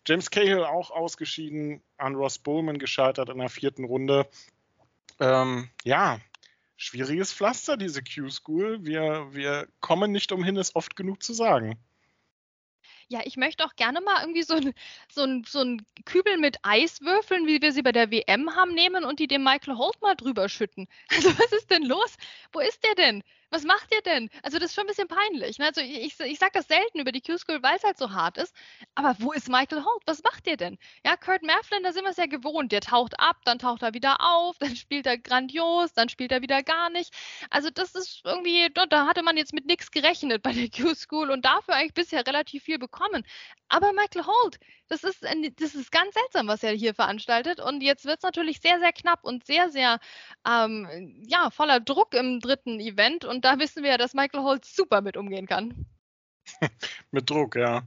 James 0.07 0.31
Cahill 0.31 0.65
auch 0.65 0.91
ausgeschieden, 0.91 1.83
an 1.99 2.15
Ross 2.15 2.39
Bowman 2.39 2.79
gescheitert 2.79 3.29
in 3.29 3.39
der 3.39 3.51
vierten 3.51 3.85
Runde. 3.85 4.27
Ähm, 5.19 5.69
ja, 5.85 6.19
schwieriges 6.81 7.33
Pflaster, 7.33 7.77
diese 7.77 8.03
Q-School. 8.03 8.85
Wir, 8.85 9.29
wir 9.33 9.69
kommen 9.81 10.13
nicht 10.13 10.33
umhin, 10.33 10.57
es 10.57 10.75
oft 10.75 10.97
genug 10.97 11.23
zu 11.23 11.35
sagen. 11.35 11.79
Ja, 13.09 13.21
ich 13.25 13.37
möchte 13.37 13.65
auch 13.65 13.75
gerne 13.77 14.01
mal 14.01 14.23
irgendwie 14.23 14.43
so 14.43 14.55
ein, 14.55 14.73
so 15.13 15.23
ein, 15.23 15.45
so 15.47 15.61
ein 15.61 15.85
Kübel 16.07 16.39
mit 16.39 16.57
Eiswürfeln, 16.63 17.47
wie 17.47 17.61
wir 17.61 17.73
sie 17.73 17.83
bei 17.83 17.93
der 17.93 18.11
WM 18.11 18.55
haben, 18.55 18.73
nehmen 18.73 19.05
und 19.05 19.19
die 19.19 19.27
dem 19.27 19.43
Michael 19.43 19.77
Holt 19.77 20.01
mal 20.01 20.15
drüber 20.15 20.49
schütten. 20.49 20.89
Also 21.11 21.29
was 21.39 21.53
ist 21.53 21.71
denn 21.71 21.83
los? 21.83 22.17
Wo 22.53 22.61
ist 22.61 22.83
der 22.85 22.95
denn? 22.95 23.23
Was 23.51 23.65
macht 23.65 23.93
ihr 23.93 24.03
denn? 24.03 24.31
Also 24.43 24.59
das 24.59 24.71
ist 24.71 24.75
schon 24.75 24.85
ein 24.85 24.89
bisschen 24.89 25.09
peinlich. 25.09 25.59
Ne? 25.59 25.67
Also 25.67 25.81
ich, 25.81 26.19
ich 26.21 26.39
sage 26.39 26.53
das 26.55 26.69
selten 26.69 27.01
über 27.01 27.13
die 27.13 27.21
Q-School, 27.21 27.63
weil 27.63 27.77
es 27.77 27.85
halt 27.85 27.99
so 27.99 28.13
hart 28.13 28.39
ist. 28.39 28.55
Aber 28.95 29.17
wo 29.19 29.33
ist 29.33 29.49
Michael 29.49 29.85
Holt? 29.85 30.03
Was 30.07 30.23
macht 30.23 30.47
ihr 30.47 30.57
denn? 30.57 30.79
Ja, 31.05 31.17
Kurt 31.17 31.43
Mafflin, 31.43 31.83
da 31.83 31.93
sind 31.93 32.05
wir 32.05 32.11
es 32.11 32.17
ja 32.17 32.27
gewohnt. 32.27 32.73
Der 32.73 32.81
taucht 32.81 33.19
ab, 33.19 33.39
dann 33.45 33.59
taucht 33.59 33.83
er 33.83 33.95
wieder 33.95 34.19
auf, 34.21 34.59
dann 34.61 34.77
spielt 34.77 35.07
er 35.07 35.19
grandios, 35.19 35.93
dann 35.93 36.09
spielt 36.09 36.33
er 36.33 36.43
wieder 36.43 36.63
gar 36.63 36.91
nicht. 36.91 37.13
Also 37.51 37.71
das 37.71 37.95
ist 37.95 38.23
irgendwie, 38.25 38.69
da 38.73 39.07
hatte 39.07 39.23
man 39.23 39.37
jetzt 39.37 39.53
mit 39.53 39.67
nichts 39.67 39.91
gerechnet 39.91 40.43
bei 40.43 40.53
der 40.53 40.69
Q-School 40.71 41.31
und 41.31 41.45
dafür 41.45 41.75
eigentlich 41.75 41.95
bisher 41.95 42.27
relativ 42.27 42.65
viel 42.65 42.79
bekommen. 42.79 43.25
Aber 43.69 43.93
Michael 43.93 44.27
Holt, 44.27 44.59
das 44.91 45.05
ist, 45.05 45.23
das 45.23 45.75
ist 45.75 45.93
ganz 45.93 46.15
seltsam, 46.15 46.49
was 46.49 46.63
er 46.63 46.73
hier 46.73 46.95
veranstaltet. 46.95 47.61
Und 47.61 47.83
jetzt 47.83 48.05
wird 48.05 48.19
es 48.19 48.23
natürlich 48.23 48.61
sehr, 48.61 48.79
sehr 48.81 48.93
knapp 48.93 49.25
und 49.25 49.47
sehr, 49.47 49.71
sehr 49.71 50.01
ähm, 50.47 51.23
ja, 51.27 51.51
voller 51.51 51.81
Druck 51.81 52.15
im 52.15 52.41
dritten 52.41 52.81
Event. 52.81 53.25
Und 53.25 53.45
da 53.45 53.59
wissen 53.59 53.83
wir 53.83 53.91
ja, 53.91 53.99
dass 53.99 54.15
Michael 54.15 54.43
Holt 54.43 54.65
super 54.65 55.01
mit 55.01 55.17
umgehen 55.17 55.47
kann. 55.47 55.87
mit 57.11 57.31
Druck, 57.31 57.57
ja 57.57 57.83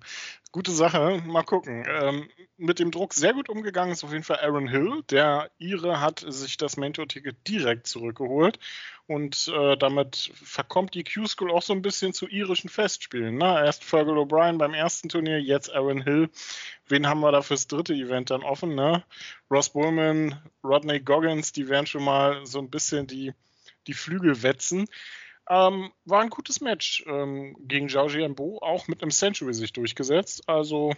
gute 0.53 0.71
Sache. 0.71 1.21
Mal 1.25 1.43
gucken. 1.43 1.83
Ähm, 1.89 2.29
mit 2.57 2.79
dem 2.79 2.91
Druck 2.91 3.13
sehr 3.13 3.33
gut 3.33 3.49
umgegangen 3.49 3.91
ist 3.91 4.03
auf 4.05 4.13
jeden 4.13 4.23
Fall 4.23 4.39
Aaron 4.39 4.69
Hill. 4.69 5.03
Der 5.09 5.51
Ire 5.57 5.99
hat 5.99 6.23
sich 6.25 6.55
das 6.57 6.77
Mentor-Ticket 6.77 7.45
direkt 7.47 7.87
zurückgeholt. 7.87 8.59
Und 9.07 9.51
äh, 9.53 9.75
damit 9.75 10.31
verkommt 10.35 10.93
die 10.93 11.03
Q-School 11.03 11.51
auch 11.51 11.63
so 11.63 11.73
ein 11.73 11.81
bisschen 11.81 12.13
zu 12.13 12.27
irischen 12.27 12.69
Festspielen. 12.69 13.35
Ne? 13.35 13.65
Erst 13.65 13.83
Fergal 13.83 14.17
O'Brien 14.17 14.59
beim 14.59 14.73
ersten 14.73 15.09
Turnier, 15.09 15.41
jetzt 15.41 15.73
Aaron 15.73 16.03
Hill. 16.03 16.29
Wen 16.87 17.07
haben 17.07 17.19
wir 17.19 17.31
da 17.31 17.41
fürs 17.41 17.67
dritte 17.67 17.93
Event 17.93 18.29
dann 18.29 18.43
offen? 18.43 18.75
Ne? 18.75 19.03
Ross 19.51 19.69
Bullman, 19.69 20.39
Rodney 20.63 20.99
Goggins, 20.99 21.51
die 21.51 21.67
werden 21.67 21.87
schon 21.87 22.03
mal 22.03 22.45
so 22.45 22.59
ein 22.59 22.69
bisschen 22.69 23.07
die, 23.07 23.33
die 23.87 23.93
Flügel 23.93 24.43
wetzen. 24.43 24.87
Ähm, 25.49 25.91
war 26.05 26.21
ein 26.21 26.29
gutes 26.29 26.61
Match 26.61 27.03
ähm, 27.07 27.55
gegen 27.59 27.89
Zhao 27.89 28.07
Jianbo, 28.07 28.59
auch 28.61 28.87
mit 28.87 29.01
einem 29.01 29.11
Century 29.11 29.53
sich 29.53 29.73
durchgesetzt. 29.73 30.47
Also 30.47 30.93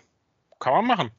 kann 0.59 0.73
man 0.73 0.85
machen. 0.87 1.11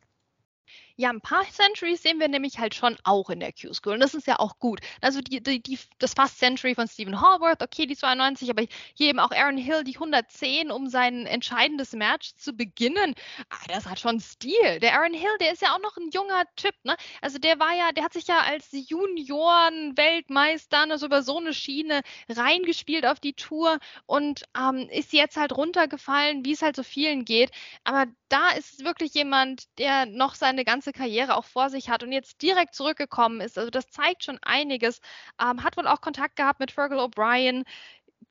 Ja, 0.98 1.10
ein 1.10 1.20
paar 1.20 1.44
Centuries 1.50 2.02
sehen 2.02 2.18
wir 2.20 2.28
nämlich 2.28 2.58
halt 2.58 2.74
schon 2.74 2.96
auch 3.04 3.28
in 3.28 3.40
der 3.40 3.52
Q-School. 3.52 3.92
Und 3.94 4.00
das 4.00 4.14
ist 4.14 4.26
ja 4.26 4.38
auch 4.38 4.58
gut. 4.58 4.80
Also 5.02 5.20
die, 5.20 5.42
die, 5.42 5.62
die, 5.62 5.78
das 5.98 6.14
Fast 6.14 6.38
Century 6.38 6.74
von 6.74 6.88
Stephen 6.88 7.20
Hallworth, 7.20 7.62
okay, 7.62 7.84
die 7.86 7.96
92, 7.96 8.48
aber 8.48 8.64
hier 8.94 9.08
eben 9.08 9.20
auch 9.20 9.30
Aaron 9.30 9.58
Hill, 9.58 9.84
die 9.84 9.94
110, 9.94 10.70
um 10.70 10.88
sein 10.88 11.26
entscheidendes 11.26 11.92
Match 11.92 12.34
zu 12.36 12.54
beginnen. 12.54 13.14
Ah, 13.50 13.56
das 13.68 13.84
hat 13.86 14.00
schon 14.00 14.20
Stil. 14.20 14.80
Der 14.80 14.94
Aaron 14.94 15.12
Hill, 15.12 15.36
der 15.40 15.52
ist 15.52 15.60
ja 15.60 15.74
auch 15.74 15.80
noch 15.80 15.98
ein 15.98 16.08
junger 16.12 16.44
Typ, 16.56 16.74
ne? 16.84 16.96
Also 17.20 17.38
der 17.38 17.58
war 17.58 17.74
ja, 17.74 17.92
der 17.92 18.04
hat 18.04 18.14
sich 18.14 18.26
ja 18.26 18.38
als 18.40 18.68
Junioren-Weltmeister 18.72 20.86
also 20.90 21.06
über 21.06 21.22
so 21.22 21.38
eine 21.38 21.52
Schiene 21.52 22.00
reingespielt 22.28 23.04
auf 23.06 23.20
die 23.20 23.34
Tour 23.34 23.78
und 24.06 24.44
ähm, 24.56 24.88
ist 24.90 25.12
jetzt 25.12 25.36
halt 25.36 25.54
runtergefallen, 25.56 26.44
wie 26.44 26.52
es 26.52 26.62
halt 26.62 26.76
so 26.76 26.82
vielen 26.82 27.24
geht. 27.26 27.50
Aber 27.84 28.06
da 28.28 28.50
ist 28.50 28.84
wirklich 28.84 29.14
jemand, 29.14 29.64
der 29.78 30.06
noch 30.06 30.34
seine 30.34 30.64
ganze 30.64 30.86
Karriere 30.93 31.37
auch 31.37 31.45
vor 31.45 31.71
sich 31.71 31.90
hat 31.90 32.02
und 32.02 32.12
jetzt 32.12 32.43
direkt 32.43 32.75
zurückgekommen 32.75 33.40
ist. 33.40 33.59
Also 33.59 33.71
das 33.71 33.88
zeigt 33.88 34.25
schon 34.25 34.38
einiges. 34.43 35.00
Ähm, 35.40 35.62
hat 35.62 35.76
wohl 35.76 35.87
auch 35.87 36.00
Kontakt 36.00 36.37
gehabt 36.37 36.61
mit 36.61 36.71
Fergal 36.71 36.99
O'Brien 36.99 37.64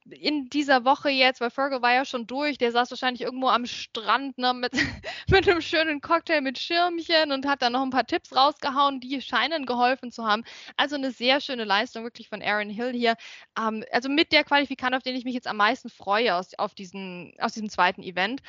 in 0.10 0.50
dieser 0.50 0.86
Woche 0.86 1.10
jetzt, 1.10 1.42
weil 1.42 1.50
Fergal 1.50 1.82
war 1.82 1.94
ja 1.94 2.06
schon 2.06 2.28
durch, 2.28 2.60
der 2.60 2.72
saß 2.72 2.92
wahrscheinlich 2.92 3.22
irgendwo 3.22 3.48
am 3.48 3.66
Strand 3.66 4.38
ne, 4.38 4.54
mit, 4.54 4.74
mit 5.30 5.50
einem 5.50 5.62
schönen 5.62 6.00
Cocktail 6.00 6.42
mit 6.42 6.60
Schirmchen 6.60 7.32
und 7.32 7.48
hat 7.48 7.62
dann 7.64 7.74
noch 7.74 7.82
ein 7.82 7.90
paar 7.90 8.06
Tipps 8.06 8.36
rausgehauen, 8.36 9.00
die 9.00 9.20
scheinen 9.22 9.66
geholfen 9.66 10.12
zu 10.12 10.26
haben. 10.26 10.44
Also 10.78 10.96
eine 10.96 11.12
sehr 11.12 11.42
schöne 11.42 11.64
Leistung 11.64 12.04
wirklich 12.04 12.30
von 12.30 12.44
Aaron 12.44 12.70
Hill 12.70 12.94
hier. 12.94 13.16
Ähm, 13.58 13.84
also 13.92 14.10
mit 14.10 14.32
der 14.32 14.44
Qualifikant, 14.44 14.96
auf 14.96 15.04
den 15.04 15.16
ich 15.16 15.26
mich 15.26 15.34
jetzt 15.34 15.48
am 15.48 15.58
meisten 15.58 15.90
freue 15.90 16.36
aus, 16.36 16.54
auf 16.58 16.76
diesen, 16.76 17.34
aus 17.40 17.54
diesem 17.54 17.70
zweiten 17.70 18.04
Event. 18.04 18.42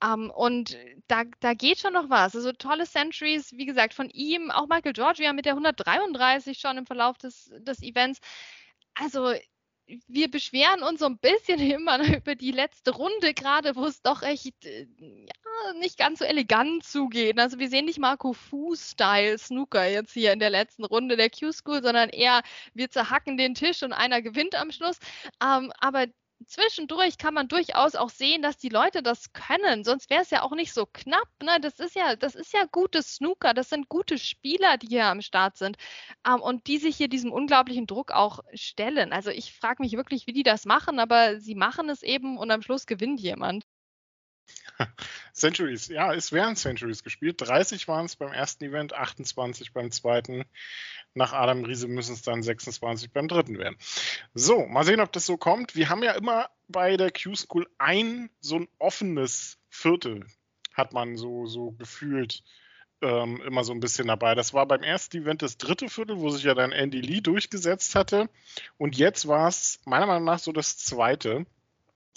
Um, 0.00 0.24
ähm, 0.24 0.30
und 0.30 0.76
da, 1.08 1.24
da 1.40 1.54
geht 1.54 1.78
schon 1.80 1.94
noch 1.94 2.08
was. 2.08 2.36
Also 2.36 2.52
tolle 2.52 2.86
Centuries, 2.86 3.52
wie 3.52 3.66
gesagt, 3.66 3.94
von 3.94 4.08
ihm, 4.10 4.50
auch 4.50 4.68
Michael 4.68 4.92
Georgia 4.92 5.32
mit 5.32 5.44
der 5.44 5.54
133 5.54 6.58
schon 6.58 6.78
im 6.78 6.86
Verlauf 6.86 7.18
des, 7.18 7.50
des 7.58 7.82
Events. 7.82 8.20
Also 8.94 9.34
wir 10.06 10.30
beschweren 10.30 10.82
uns 10.82 11.00
so 11.00 11.06
ein 11.06 11.18
bisschen 11.18 11.58
immer 11.60 11.98
über 12.16 12.34
die 12.34 12.52
letzte 12.52 12.92
Runde, 12.92 13.34
gerade 13.34 13.76
wo 13.76 13.86
es 13.86 14.02
doch 14.02 14.22
echt 14.22 14.64
äh, 14.64 14.86
ja, 14.98 15.72
nicht 15.78 15.98
ganz 15.98 16.20
so 16.20 16.24
elegant 16.24 16.84
zugeht. 16.84 17.38
Also 17.38 17.58
wir 17.58 17.68
sehen 17.68 17.86
nicht 17.86 17.98
Marco 17.98 18.32
Fu-Style 18.32 19.38
Snooker 19.38 19.86
jetzt 19.86 20.12
hier 20.12 20.32
in 20.32 20.38
der 20.38 20.50
letzten 20.50 20.84
Runde 20.84 21.16
der 21.16 21.30
Q-School, 21.30 21.82
sondern 21.82 22.10
eher 22.10 22.42
wir 22.74 22.90
zerhacken 22.90 23.36
den 23.36 23.54
Tisch 23.54 23.82
und 23.82 23.92
einer 23.92 24.22
gewinnt 24.22 24.54
am 24.54 24.70
Schluss. 24.70 24.98
Ähm, 25.42 25.72
aber 25.78 26.06
zwischendurch 26.46 27.18
kann 27.18 27.34
man 27.34 27.48
durchaus 27.48 27.94
auch 27.94 28.10
sehen, 28.10 28.42
dass 28.42 28.56
die 28.58 28.68
Leute 28.68 29.02
das 29.02 29.32
können. 29.32 29.84
Sonst 29.84 30.10
wäre 30.10 30.22
es 30.22 30.30
ja 30.30 30.42
auch 30.42 30.52
nicht 30.52 30.72
so 30.72 30.86
knapp. 30.86 31.28
Ne? 31.42 31.58
Das 31.60 31.78
ist 31.80 31.94
ja, 31.94 32.16
das 32.16 32.34
ist 32.34 32.52
ja 32.52 32.64
gutes 32.70 33.16
Snooker. 33.16 33.54
Das 33.54 33.68
sind 33.70 33.88
gute 33.88 34.18
Spieler, 34.18 34.78
die 34.78 34.88
hier 34.88 35.06
am 35.06 35.22
Start 35.22 35.56
sind 35.56 35.76
ähm, 36.26 36.40
und 36.40 36.66
die 36.66 36.78
sich 36.78 36.96
hier 36.96 37.08
diesem 37.08 37.32
unglaublichen 37.32 37.86
Druck 37.86 38.12
auch 38.12 38.40
stellen. 38.54 39.12
Also 39.12 39.30
ich 39.30 39.52
frage 39.54 39.82
mich 39.82 39.92
wirklich, 39.92 40.26
wie 40.26 40.32
die 40.32 40.42
das 40.42 40.64
machen, 40.66 40.98
aber 40.98 41.40
sie 41.40 41.54
machen 41.54 41.88
es 41.88 42.02
eben 42.02 42.38
und 42.38 42.50
am 42.50 42.62
Schluss 42.62 42.86
gewinnt 42.86 43.20
jemand. 43.20 43.64
Centuries, 45.32 45.88
ja, 45.88 46.12
es 46.14 46.32
wären 46.32 46.56
Centuries 46.56 47.02
gespielt. 47.02 47.40
30 47.40 47.88
waren 47.88 48.06
es 48.06 48.16
beim 48.16 48.32
ersten 48.32 48.64
Event, 48.64 48.94
28 48.94 49.72
beim 49.72 49.90
zweiten. 49.90 50.44
Nach 51.14 51.32
Adam 51.32 51.64
Riese 51.64 51.88
müssen 51.88 52.14
es 52.14 52.22
dann 52.22 52.42
26 52.42 53.12
beim 53.12 53.28
dritten 53.28 53.58
werden. 53.58 53.76
So, 54.34 54.66
mal 54.66 54.84
sehen, 54.84 55.00
ob 55.00 55.12
das 55.12 55.26
so 55.26 55.36
kommt. 55.36 55.74
Wir 55.74 55.88
haben 55.88 56.02
ja 56.02 56.12
immer 56.12 56.50
bei 56.68 56.96
der 56.96 57.10
Q-School 57.10 57.66
ein 57.78 58.30
so 58.40 58.56
ein 58.56 58.68
offenes 58.78 59.58
Viertel, 59.68 60.26
hat 60.74 60.92
man 60.92 61.16
so, 61.16 61.46
so 61.46 61.72
gefühlt 61.72 62.42
ähm, 63.00 63.40
immer 63.42 63.64
so 63.64 63.72
ein 63.72 63.80
bisschen 63.80 64.08
dabei. 64.08 64.34
Das 64.34 64.54
war 64.54 64.66
beim 64.66 64.82
ersten 64.82 65.18
Event 65.18 65.42
das 65.42 65.56
dritte 65.56 65.88
Viertel, 65.88 66.18
wo 66.20 66.30
sich 66.30 66.44
ja 66.44 66.54
dann 66.54 66.72
Andy 66.72 67.00
Lee 67.00 67.20
durchgesetzt 67.20 67.94
hatte. 67.94 68.28
Und 68.76 68.96
jetzt 68.96 69.28
war 69.28 69.48
es 69.48 69.80
meiner 69.84 70.06
Meinung 70.06 70.24
nach 70.24 70.38
so 70.38 70.52
das 70.52 70.76
zweite. 70.76 71.46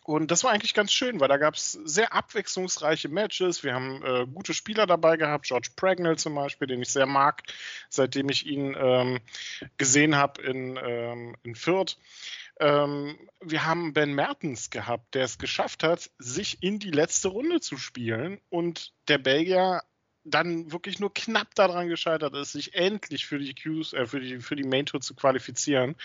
Und 0.03 0.31
das 0.31 0.43
war 0.43 0.51
eigentlich 0.51 0.73
ganz 0.73 0.91
schön, 0.91 1.19
weil 1.19 1.27
da 1.27 1.37
gab 1.37 1.53
es 1.53 1.73
sehr 1.73 2.11
abwechslungsreiche 2.13 3.07
Matches. 3.07 3.63
Wir 3.63 3.75
haben 3.75 4.03
äh, 4.03 4.25
gute 4.25 4.53
Spieler 4.53 4.87
dabei 4.87 5.15
gehabt, 5.15 5.45
George 5.45 5.69
Pragnell 5.75 6.17
zum 6.17 6.33
Beispiel, 6.33 6.67
den 6.67 6.81
ich 6.81 6.89
sehr 6.89 7.05
mag, 7.05 7.43
seitdem 7.89 8.29
ich 8.29 8.47
ihn 8.47 8.75
ähm, 8.79 9.19
gesehen 9.77 10.15
habe 10.15 10.41
in, 10.41 10.79
ähm, 10.83 11.35
in 11.43 11.53
Fürth. 11.53 11.97
Ähm, 12.59 13.17
wir 13.41 13.65
haben 13.65 13.93
Ben 13.93 14.13
Mertens 14.13 14.71
gehabt, 14.71 15.13
der 15.13 15.25
es 15.25 15.37
geschafft 15.37 15.83
hat, 15.83 16.09
sich 16.17 16.63
in 16.63 16.79
die 16.79 16.91
letzte 16.91 17.27
Runde 17.27 17.59
zu 17.59 17.77
spielen. 17.77 18.39
Und 18.49 18.93
der 19.07 19.19
Belgier 19.19 19.81
dann 20.23 20.71
wirklich 20.71 20.99
nur 20.99 21.13
knapp 21.13 21.55
daran 21.55 21.87
gescheitert 21.87 22.35
ist, 22.35 22.51
sich 22.51 22.75
endlich 22.75 23.25
für 23.25 23.39
die 23.39 23.53
Qs, 23.53 23.93
äh, 23.93 24.05
für 24.05 24.19
die, 24.19 24.39
für 24.39 24.55
die 24.55 24.63
Main 24.63 24.85
Tour 24.85 25.01
zu 25.01 25.15
qualifizieren. 25.15 25.95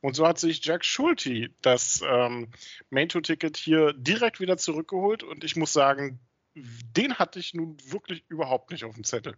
Und 0.00 0.16
so 0.16 0.26
hat 0.26 0.38
sich 0.38 0.64
Jack 0.64 0.84
Schulte 0.84 1.50
das 1.62 2.02
ähm, 2.06 2.48
Main 2.90 3.08
Tour 3.08 3.22
Ticket 3.22 3.56
hier 3.56 3.92
direkt 3.92 4.40
wieder 4.40 4.56
zurückgeholt. 4.56 5.22
Und 5.22 5.44
ich 5.44 5.56
muss 5.56 5.72
sagen, 5.72 6.20
den 6.54 7.14
hatte 7.16 7.38
ich 7.38 7.54
nun 7.54 7.76
wirklich 7.86 8.24
überhaupt 8.28 8.70
nicht 8.70 8.84
auf 8.84 8.94
dem 8.94 9.04
Zettel. 9.04 9.36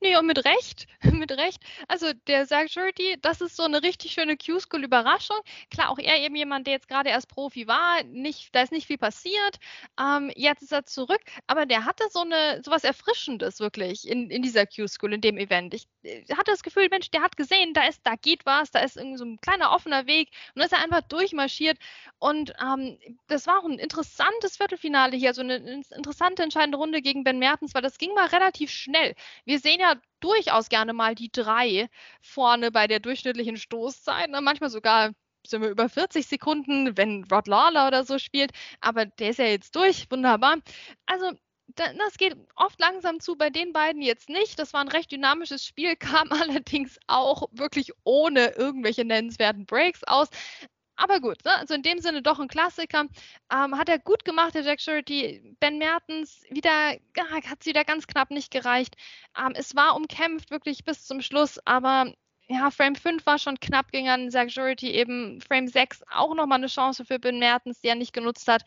Nee, 0.00 0.16
und 0.16 0.26
mit 0.26 0.44
Recht, 0.44 0.86
mit 1.12 1.30
Recht. 1.32 1.62
Also 1.88 2.12
der 2.26 2.46
sagt 2.46 2.70
Shirty, 2.70 3.18
das 3.22 3.40
ist 3.40 3.56
so 3.56 3.62
eine 3.62 3.82
richtig 3.82 4.12
schöne 4.12 4.36
Q-School-Überraschung. 4.36 5.38
Klar, 5.70 5.90
auch 5.90 5.98
er 5.98 6.18
eben 6.18 6.34
jemand, 6.34 6.66
der 6.66 6.74
jetzt 6.74 6.88
gerade 6.88 7.10
erst 7.10 7.28
Profi 7.28 7.66
war, 7.66 8.02
nicht, 8.04 8.54
da 8.54 8.62
ist 8.62 8.72
nicht 8.72 8.86
viel 8.86 8.98
passiert. 8.98 9.58
Ähm, 10.00 10.32
jetzt 10.34 10.62
ist 10.62 10.72
er 10.72 10.84
zurück, 10.86 11.20
aber 11.46 11.66
der 11.66 11.84
hatte 11.84 12.04
so 12.10 12.20
eine, 12.20 12.62
so 12.64 12.70
was 12.70 12.84
Erfrischendes 12.84 13.60
wirklich 13.60 14.08
in, 14.08 14.30
in 14.30 14.42
dieser 14.42 14.66
Q-School, 14.66 15.12
in 15.14 15.20
dem 15.20 15.38
Event. 15.38 15.74
Ich, 15.74 15.86
ich 16.02 16.30
äh, 16.30 16.34
hatte 16.36 16.50
das 16.50 16.62
Gefühl, 16.62 16.88
Mensch, 16.90 17.10
der 17.10 17.22
hat 17.22 17.36
gesehen, 17.36 17.74
da 17.74 17.86
ist, 17.86 18.00
da 18.04 18.16
geht 18.16 18.44
was, 18.44 18.70
da 18.70 18.80
ist 18.80 18.96
irgendwie 18.96 19.18
so 19.18 19.24
ein 19.24 19.40
kleiner 19.40 19.72
offener 19.72 20.06
Weg 20.06 20.28
und 20.54 20.60
dann 20.60 20.66
ist 20.66 20.72
er 20.72 20.82
einfach 20.82 21.02
durchmarschiert. 21.02 21.78
Und 22.18 22.52
ähm, 22.60 22.98
das 23.28 23.46
war 23.46 23.60
auch 23.60 23.64
ein 23.64 23.78
interessantes 23.78 24.56
Viertelfinale 24.56 25.16
hier, 25.16 25.34
so 25.34 25.42
eine 25.42 25.56
interessante 25.56 26.42
entscheidende 26.42 26.78
Runde 26.78 27.02
gegen 27.02 27.24
Ben 27.24 27.38
Mertens, 27.38 27.74
weil 27.74 27.82
das 27.82 27.98
ging 27.98 28.14
mal 28.14 28.26
relativ 28.26 28.70
schnell. 28.70 29.14
Wir 29.44 29.58
sehen 29.58 29.71
ja 29.80 29.96
durchaus 30.20 30.68
gerne 30.68 30.92
mal 30.92 31.14
die 31.14 31.30
drei 31.30 31.88
vorne 32.20 32.70
bei 32.70 32.86
der 32.86 33.00
durchschnittlichen 33.00 33.56
Stoßzeit. 33.56 34.30
Ne? 34.30 34.40
Manchmal 34.40 34.70
sogar 34.70 35.12
sind 35.46 35.62
wir 35.62 35.70
über 35.70 35.88
40 35.88 36.26
Sekunden, 36.26 36.96
wenn 36.96 37.24
Rod 37.24 37.48
Lawler 37.48 37.88
oder 37.88 38.04
so 38.04 38.18
spielt. 38.18 38.52
Aber 38.80 39.06
der 39.06 39.30
ist 39.30 39.38
ja 39.38 39.46
jetzt 39.46 39.74
durch. 39.76 40.10
Wunderbar. 40.10 40.58
Also 41.06 41.32
das 41.74 42.18
geht 42.18 42.36
oft 42.56 42.78
langsam 42.80 43.20
zu, 43.20 43.36
bei 43.36 43.50
den 43.50 43.72
beiden 43.72 44.02
jetzt 44.02 44.28
nicht. 44.28 44.58
Das 44.58 44.72
war 44.72 44.80
ein 44.80 44.88
recht 44.88 45.10
dynamisches 45.10 45.64
Spiel, 45.64 45.96
kam 45.98 46.30
allerdings 46.32 46.98
auch 47.06 47.48
wirklich 47.52 47.92
ohne 48.04 48.50
irgendwelche 48.50 49.04
nennenswerten 49.04 49.66
Breaks 49.66 50.04
aus. 50.04 50.28
Aber 50.96 51.20
gut, 51.20 51.44
ne? 51.44 51.56
also 51.56 51.74
in 51.74 51.82
dem 51.82 51.98
Sinne 51.98 52.22
doch 52.22 52.38
ein 52.38 52.48
Klassiker. 52.48 53.06
Ähm, 53.50 53.78
hat 53.78 53.88
er 53.88 53.98
gut 53.98 54.24
gemacht, 54.24 54.54
der 54.54 54.62
Jack 54.62 54.80
Surety. 54.80 55.56
Ben 55.58 55.78
Mertens 55.78 56.42
wieder, 56.50 56.96
hat 57.26 57.60
es 57.60 57.66
wieder 57.66 57.84
ganz 57.84 58.06
knapp 58.06 58.30
nicht 58.30 58.50
gereicht. 58.50 58.96
Ähm, 59.38 59.52
es 59.54 59.74
war 59.74 59.96
umkämpft 59.96 60.50
wirklich 60.50 60.84
bis 60.84 61.06
zum 61.06 61.22
Schluss, 61.22 61.58
aber 61.64 62.12
ja, 62.48 62.70
Frame 62.70 62.96
5 62.96 63.24
war 63.26 63.38
schon 63.38 63.58
knapp 63.60 63.92
gegen 63.92 64.08
einen 64.08 64.30
Jack 64.30 64.50
Surety, 64.50 64.90
eben 64.90 65.40
Frame 65.40 65.68
6 65.68 66.02
auch 66.12 66.34
nochmal 66.34 66.58
eine 66.58 66.66
Chance 66.66 67.04
für 67.04 67.18
Ben 67.18 67.38
Mertens, 67.38 67.80
die 67.80 67.88
er 67.88 67.94
nicht 67.94 68.12
genutzt 68.12 68.48
hat. 68.48 68.64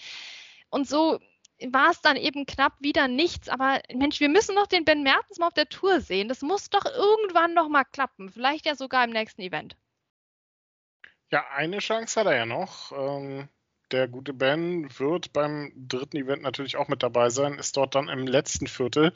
Und 0.70 0.88
so 0.88 1.20
war 1.62 1.92
es 1.92 2.02
dann 2.02 2.18
eben 2.18 2.46
knapp 2.46 2.74
wieder 2.80 3.08
nichts. 3.08 3.50
Aber 3.50 3.82
Mensch, 3.94 4.20
wir 4.20 4.30
müssen 4.30 4.56
noch 4.56 4.68
den 4.68 4.86
Ben 4.86 5.04
Mertens 5.04 5.38
mal 5.38 5.48
auf 5.48 5.54
der 5.54 5.70
Tour 5.70 6.02
sehen. 6.02 6.28
Das 6.28 6.42
muss 6.42 6.70
doch 6.70 6.86
irgendwann 6.86 7.54
noch 7.54 7.70
mal 7.70 7.84
klappen. 7.86 8.30
Vielleicht 8.30 8.66
ja 8.66 8.76
sogar 8.76 9.04
im 9.04 9.12
nächsten 9.12 9.42
Event. 9.42 9.76
Ja, 11.32 11.46
eine 11.54 11.80
Chance 11.80 12.20
hat 12.20 12.28
er 12.28 12.36
ja 12.36 12.46
noch. 12.46 12.92
Ähm, 12.92 13.50
der 13.92 14.08
gute 14.08 14.34
Ben 14.34 14.90
wird 15.00 15.34
beim 15.34 15.72
dritten 15.76 16.18
Event 16.18 16.42
natürlich 16.42 16.76
auch 16.76 16.88
mit 16.88 17.04
dabei 17.04 17.30
sein, 17.30 17.60
ist 17.60 17.78
dort 17.78 17.96
dann 17.96 18.10
im 18.10 18.28
letzten 18.28 18.68
Viertel. 18.68 19.14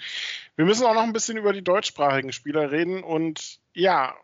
Wir 0.56 0.66
müssen 0.66 0.86
auch 0.86 0.94
noch 0.94 1.04
ein 1.04 1.14
bisschen 1.14 1.38
über 1.38 1.54
die 1.54 1.64
deutschsprachigen 1.64 2.32
Spieler 2.32 2.72
reden 2.72 3.04
und 3.04 3.60
ja, 3.74 4.16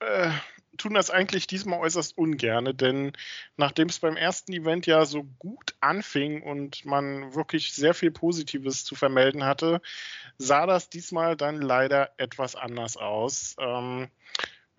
äh, 0.00 0.30
tun 0.76 0.94
das 0.94 1.10
eigentlich 1.10 1.46
diesmal 1.46 1.80
äußerst 1.80 2.16
ungerne, 2.16 2.74
denn 2.74 3.12
nachdem 3.56 3.88
es 3.88 3.98
beim 3.98 4.16
ersten 4.16 4.52
Event 4.52 4.86
ja 4.86 5.04
so 5.04 5.24
gut 5.38 5.74
anfing 5.80 6.42
und 6.42 6.84
man 6.84 7.34
wirklich 7.34 7.72
sehr 7.74 7.94
viel 7.94 8.10
Positives 8.10 8.84
zu 8.84 8.94
vermelden 8.94 9.44
hatte, 9.44 9.82
sah 10.38 10.66
das 10.66 10.88
diesmal 10.88 11.36
dann 11.36 11.60
leider 11.60 12.12
etwas 12.16 12.54
anders 12.56 12.96
aus. 12.96 13.56
Ähm, 13.58 14.08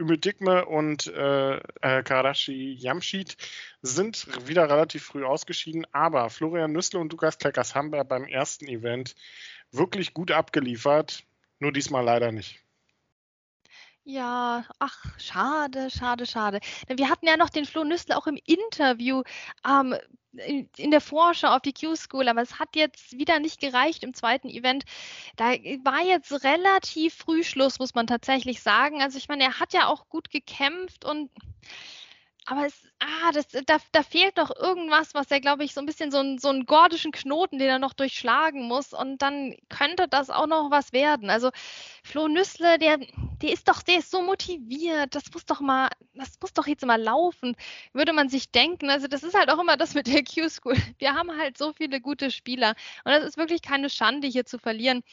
Ümedikme 0.02 0.66
und 0.66 1.08
äh, 1.08 1.58
äh, 1.82 2.04
Karashi 2.04 2.74
Yamshid 2.74 3.38
sind 3.82 4.28
wieder 4.48 4.70
relativ 4.70 5.04
früh 5.04 5.24
ausgeschieden, 5.24 5.86
aber 5.92 6.30
Florian 6.30 6.72
Nüssle 6.72 7.00
und 7.00 7.12
Lukas 7.12 7.38
Kleckers 7.38 7.76
haben 7.76 7.92
beim 7.92 8.26
ersten 8.26 8.68
Event 8.68 9.16
wirklich 9.72 10.14
gut 10.14 10.32
abgeliefert, 10.32 11.24
nur 11.60 11.72
diesmal 11.72 12.04
leider 12.04 12.32
nicht. 12.32 12.60
Ja, 14.04 14.66
ach, 14.80 15.06
schade, 15.20 15.90
schade, 15.92 16.26
schade. 16.26 16.60
Wir 16.88 17.10
hatten 17.10 17.28
ja 17.28 17.38
noch 17.38 17.50
den 17.50 17.66
Flo 17.66 17.84
Nüssle 17.84 18.18
auch 18.18 18.26
im 18.26 18.38
Interview 18.46 19.22
ähm, 19.68 19.96
in, 20.34 20.68
in 20.78 20.92
der 20.92 21.02
Vorschau 21.02 21.50
auf 21.50 21.62
die 21.62 21.74
Q-School, 21.74 22.28
aber 22.28 22.42
es 22.42 22.58
hat 22.60 22.76
jetzt 22.76 23.18
wieder 23.18 23.40
nicht 23.40 23.60
gereicht 23.60 24.04
im 24.04 24.14
zweiten 24.16 24.50
Event. 24.50 24.86
Da 25.36 25.52
war 25.84 26.02
jetzt 26.04 26.32
relativ 26.44 27.14
früh 27.14 27.44
Schluss, 27.44 27.80
muss 27.80 27.94
man 27.94 28.08
tatsächlich 28.08 28.62
sagen. 28.64 29.02
Also 29.02 29.18
ich 29.20 29.28
meine, 29.28 29.44
er 29.44 29.60
hat 29.60 29.74
ja 29.74 29.88
auch 29.88 30.10
gut 30.10 30.32
gekämpft 30.32 31.06
und 31.06 31.30
aber 32.48 32.66
es, 32.66 32.74
ah, 33.00 33.32
das, 33.34 33.48
da, 33.50 33.78
da 33.92 34.04
fehlt 34.04 34.36
noch 34.38 34.56
irgendwas, 34.56 35.14
was 35.14 35.30
er, 35.30 35.40
glaube 35.40 35.64
ich, 35.64 35.74
so 35.74 35.80
ein 35.80 35.86
bisschen 35.86 36.12
so, 36.12 36.20
ein, 36.20 36.40
so 36.40 36.50
einen 36.50 36.66
gordischen 36.66 37.12
Knoten, 37.12 37.60
den 37.60 37.70
er 37.70 37.80
noch 37.80 37.94
durchschlagen 37.94 38.64
muss. 38.68 38.94
Und 38.94 39.22
dann 39.22 39.56
könnte 39.70 40.08
das 40.08 40.30
auch 40.32 40.48
noch 40.48 40.72
was 40.72 40.92
werden. 40.92 41.30
Also 41.30 41.52
Flo 42.04 42.28
Nüssle, 42.28 42.80
der, 42.80 42.98
der 43.42 43.52
ist 43.54 43.68
doch, 43.68 43.84
der 43.84 44.00
ist 44.00 44.10
so 44.12 44.22
motiviert. 44.24 45.14
Das 45.14 45.26
muss 45.34 45.46
doch 45.46 45.62
mal, 45.62 45.90
das 46.16 46.40
muss 46.42 46.54
doch 46.54 46.66
jetzt 46.66 46.86
mal 46.86 47.02
laufen, 47.02 47.56
würde 47.94 48.12
man 48.12 48.28
sich 48.28 48.52
denken. 48.52 48.90
Also 48.90 49.08
das 49.08 49.24
ist 49.24 49.36
halt 49.38 49.50
auch 49.52 49.60
immer 49.60 49.78
das 49.78 49.94
mit 49.94 50.08
der 50.08 50.24
Q-School. 50.24 50.76
Wir 50.98 51.14
haben 51.14 51.38
halt 51.38 51.58
so 51.60 51.74
viele 51.74 52.02
gute 52.02 52.32
Spieler. 52.32 52.74
Und 53.06 53.12
das 53.12 53.24
ist 53.24 53.38
wirklich 53.38 53.62
keine 53.62 53.90
Schande, 53.90 54.28
hier 54.28 54.46
zu 54.46 54.58
verlieren. 54.58 55.04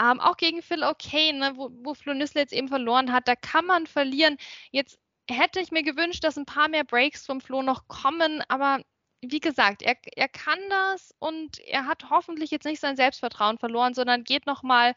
Ähm, 0.00 0.20
auch 0.20 0.36
gegen 0.36 0.62
Phil 0.62 0.82
O'Kane, 0.84 1.34
ne, 1.38 1.52
wo, 1.56 1.70
wo 1.84 1.94
Flo 1.94 2.12
Nüssle 2.14 2.40
jetzt 2.40 2.52
eben 2.52 2.68
verloren 2.68 3.12
hat, 3.12 3.28
da 3.28 3.36
kann 3.36 3.66
man 3.66 3.86
verlieren. 3.86 4.36
Jetzt 4.72 4.98
hätte 5.30 5.60
ich 5.60 5.70
mir 5.70 5.82
gewünscht, 5.82 6.24
dass 6.24 6.36
ein 6.36 6.46
paar 6.46 6.68
mehr 6.68 6.84
Breaks 6.84 7.26
vom 7.26 7.40
Flo 7.40 7.62
noch 7.62 7.88
kommen, 7.88 8.42
aber 8.48 8.80
wie 9.22 9.40
gesagt, 9.40 9.82
er, 9.82 9.96
er 10.16 10.28
kann 10.28 10.58
das 10.68 11.14
und 11.18 11.60
er 11.60 11.86
hat 11.86 12.10
hoffentlich 12.10 12.50
jetzt 12.50 12.64
nicht 12.64 12.80
sein 12.80 12.96
Selbstvertrauen 12.96 13.58
verloren, 13.58 13.94
sondern 13.94 14.24
geht 14.24 14.46
nochmal 14.46 14.94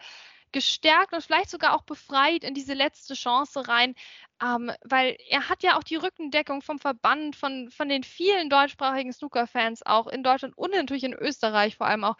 gestärkt 0.51 1.13
und 1.13 1.21
vielleicht 1.21 1.49
sogar 1.49 1.75
auch 1.75 1.83
befreit 1.83 2.43
in 2.43 2.53
diese 2.53 2.73
letzte 2.73 3.13
Chance 3.13 3.67
rein, 3.67 3.93
ähm, 4.41 4.71
weil 4.83 5.17
er 5.29 5.49
hat 5.49 5.63
ja 5.63 5.77
auch 5.77 5.83
die 5.83 5.97
Rückendeckung 5.97 6.61
vom 6.61 6.79
Verband, 6.79 7.35
von, 7.35 7.69
von 7.69 7.89
den 7.89 8.03
vielen 8.03 8.49
deutschsprachigen 8.49 9.11
Snooker-Fans 9.13 9.85
auch 9.85 10.07
in 10.07 10.23
Deutschland 10.23 10.57
und 10.57 10.71
natürlich 10.71 11.03
in 11.03 11.13
Österreich 11.13 11.75
vor 11.75 11.87
allem 11.87 12.05
auch. 12.05 12.15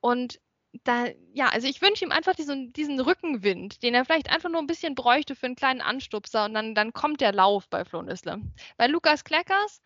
Und 0.00 0.40
da, 0.84 1.06
ja, 1.32 1.48
also 1.48 1.66
ich 1.66 1.82
wünsche 1.82 2.04
ihm 2.04 2.12
einfach 2.12 2.34
diesen, 2.34 2.72
diesen 2.72 3.00
Rückenwind, 3.00 3.82
den 3.82 3.94
er 3.94 4.04
vielleicht 4.04 4.30
einfach 4.30 4.48
nur 4.48 4.60
ein 4.60 4.66
bisschen 4.66 4.94
bräuchte 4.94 5.34
für 5.34 5.46
einen 5.46 5.56
kleinen 5.56 5.80
Anstupser 5.80 6.44
und 6.44 6.54
dann, 6.54 6.74
dann 6.74 6.92
kommt 6.92 7.20
der 7.20 7.32
Lauf 7.32 7.68
bei 7.68 7.84
Flo 7.84 8.02
Nüssle. 8.02 8.40
Bei 8.76 8.86
Lukas 8.86 9.24
Kleckers 9.24 9.82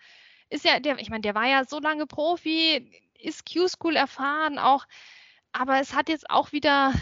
ist 0.50 0.64
ja, 0.64 0.80
der, 0.80 0.98
ich 0.98 1.10
meine, 1.10 1.22
der 1.22 1.34
war 1.34 1.46
ja 1.46 1.64
so 1.64 1.80
lange 1.80 2.06
Profi, 2.06 2.90
ist 3.18 3.50
Q-School 3.50 3.96
erfahren 3.96 4.58
auch, 4.58 4.86
aber 5.52 5.80
es 5.80 5.94
hat 5.94 6.08
jetzt 6.08 6.28
auch 6.30 6.52
wieder 6.52 6.92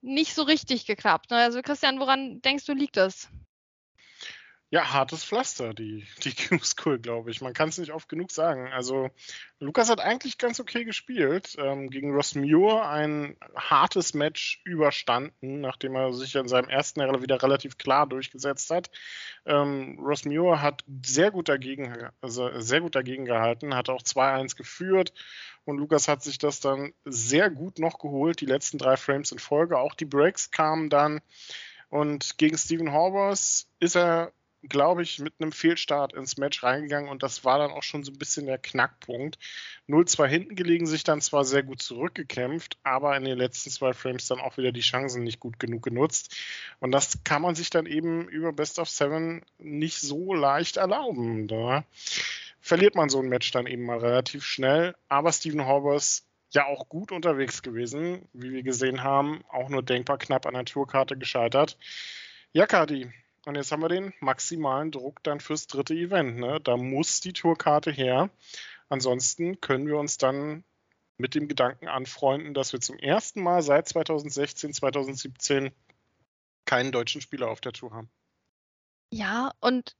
nicht 0.00 0.34
so 0.34 0.42
richtig 0.42 0.86
geklappt. 0.86 1.30
Ne? 1.30 1.38
Also 1.38 1.62
Christian, 1.62 1.98
woran 1.98 2.40
denkst 2.42 2.66
du, 2.66 2.74
liegt 2.74 2.96
das? 2.96 3.28
Ja, 4.74 4.92
hartes 4.92 5.24
Pflaster, 5.24 5.72
die, 5.72 6.04
die 6.24 6.34
Q-School, 6.48 6.98
glaube 6.98 7.30
ich. 7.30 7.40
Man 7.40 7.52
kann 7.52 7.68
es 7.68 7.78
nicht 7.78 7.92
oft 7.92 8.08
genug 8.08 8.32
sagen. 8.32 8.72
Also, 8.72 9.08
Lukas 9.60 9.88
hat 9.88 10.00
eigentlich 10.00 10.36
ganz 10.36 10.58
okay 10.58 10.84
gespielt. 10.84 11.54
Ähm, 11.60 11.90
gegen 11.90 12.12
Ross 12.12 12.34
Muir 12.34 12.84
ein 12.84 13.36
hartes 13.54 14.14
Match 14.14 14.60
überstanden, 14.64 15.60
nachdem 15.60 15.94
er 15.94 16.12
sich 16.12 16.34
in 16.34 16.48
seinem 16.48 16.68
ersten 16.68 16.98
Jahr 16.98 17.22
wieder 17.22 17.40
relativ 17.40 17.78
klar 17.78 18.08
durchgesetzt 18.08 18.68
hat. 18.70 18.90
Ähm, 19.46 19.96
Ross 20.02 20.24
Muir 20.24 20.60
hat 20.60 20.82
sehr 21.06 21.30
gut 21.30 21.48
dagegen, 21.48 22.08
also 22.20 22.50
sehr 22.60 22.80
gut 22.80 22.96
dagegen 22.96 23.26
gehalten, 23.26 23.76
hat 23.76 23.88
auch 23.88 24.02
2-1 24.02 24.56
geführt 24.56 25.12
und 25.64 25.78
Lukas 25.78 26.08
hat 26.08 26.24
sich 26.24 26.38
das 26.38 26.58
dann 26.58 26.92
sehr 27.04 27.48
gut 27.48 27.78
noch 27.78 28.00
geholt, 28.00 28.40
die 28.40 28.46
letzten 28.46 28.78
drei 28.78 28.96
Frames 28.96 29.30
in 29.30 29.38
Folge. 29.38 29.78
Auch 29.78 29.94
die 29.94 30.04
Breaks 30.04 30.50
kamen 30.50 30.90
dann. 30.90 31.20
Und 31.90 32.38
gegen 32.38 32.58
Stephen 32.58 32.90
Horvath 32.90 33.66
ist 33.78 33.94
er 33.94 34.32
glaube 34.68 35.02
ich, 35.02 35.18
mit 35.18 35.34
einem 35.38 35.52
Fehlstart 35.52 36.12
ins 36.12 36.36
Match 36.36 36.62
reingegangen 36.62 37.10
und 37.10 37.22
das 37.22 37.44
war 37.44 37.58
dann 37.58 37.70
auch 37.70 37.82
schon 37.82 38.04
so 38.04 38.12
ein 38.12 38.18
bisschen 38.18 38.46
der 38.46 38.58
Knackpunkt. 38.58 39.38
0-2 39.88 40.26
hinten 40.26 40.54
gelegen, 40.54 40.86
sich 40.86 41.04
dann 41.04 41.20
zwar 41.20 41.44
sehr 41.44 41.62
gut 41.62 41.82
zurückgekämpft, 41.82 42.78
aber 42.82 43.16
in 43.16 43.24
den 43.24 43.38
letzten 43.38 43.70
zwei 43.70 43.92
Frames 43.92 44.26
dann 44.26 44.40
auch 44.40 44.56
wieder 44.56 44.72
die 44.72 44.80
Chancen 44.80 45.22
nicht 45.24 45.40
gut 45.40 45.58
genug 45.58 45.82
genutzt. 45.82 46.36
Und 46.80 46.92
das 46.92 47.22
kann 47.24 47.42
man 47.42 47.54
sich 47.54 47.70
dann 47.70 47.86
eben 47.86 48.28
über 48.28 48.52
Best 48.52 48.78
of 48.78 48.88
Seven 48.88 49.42
nicht 49.58 50.00
so 50.00 50.34
leicht 50.34 50.76
erlauben. 50.76 51.48
Da 51.48 51.84
verliert 52.60 52.94
man 52.94 53.08
so 53.08 53.20
ein 53.20 53.28
Match 53.28 53.50
dann 53.50 53.66
eben 53.66 53.84
mal 53.84 53.98
relativ 53.98 54.44
schnell. 54.44 54.94
Aber 55.08 55.32
Stephen 55.32 55.66
Horbers 55.66 56.26
ja 56.54 56.66
auch 56.66 56.88
gut 56.88 57.12
unterwegs 57.12 57.62
gewesen, 57.62 58.28
wie 58.32 58.52
wir 58.52 58.62
gesehen 58.62 59.02
haben, 59.02 59.44
auch 59.48 59.68
nur 59.68 59.82
denkbar 59.82 60.18
knapp 60.18 60.46
an 60.46 60.54
der 60.54 60.64
Tourkarte 60.64 61.16
gescheitert. 61.16 61.76
Ja, 62.52 62.66
Kadi, 62.66 63.10
und 63.46 63.56
jetzt 63.56 63.72
haben 63.72 63.82
wir 63.82 63.88
den 63.88 64.14
maximalen 64.20 64.90
Druck 64.90 65.22
dann 65.22 65.40
fürs 65.40 65.66
dritte 65.66 65.94
Event. 65.94 66.38
Ne? 66.38 66.60
Da 66.62 66.76
muss 66.76 67.20
die 67.20 67.32
Tourkarte 67.32 67.90
her. 67.90 68.30
Ansonsten 68.88 69.60
können 69.60 69.86
wir 69.86 69.98
uns 69.98 70.18
dann 70.18 70.64
mit 71.16 71.34
dem 71.34 71.48
Gedanken 71.48 71.88
anfreunden, 71.88 72.54
dass 72.54 72.72
wir 72.72 72.80
zum 72.80 72.98
ersten 72.98 73.42
Mal 73.42 73.62
seit 73.62 73.88
2016, 73.88 74.72
2017 74.72 75.72
keinen 76.64 76.92
deutschen 76.92 77.20
Spieler 77.20 77.48
auf 77.50 77.60
der 77.60 77.72
Tour 77.72 77.92
haben. 77.92 78.10
Ja, 79.10 79.52
und 79.60 79.94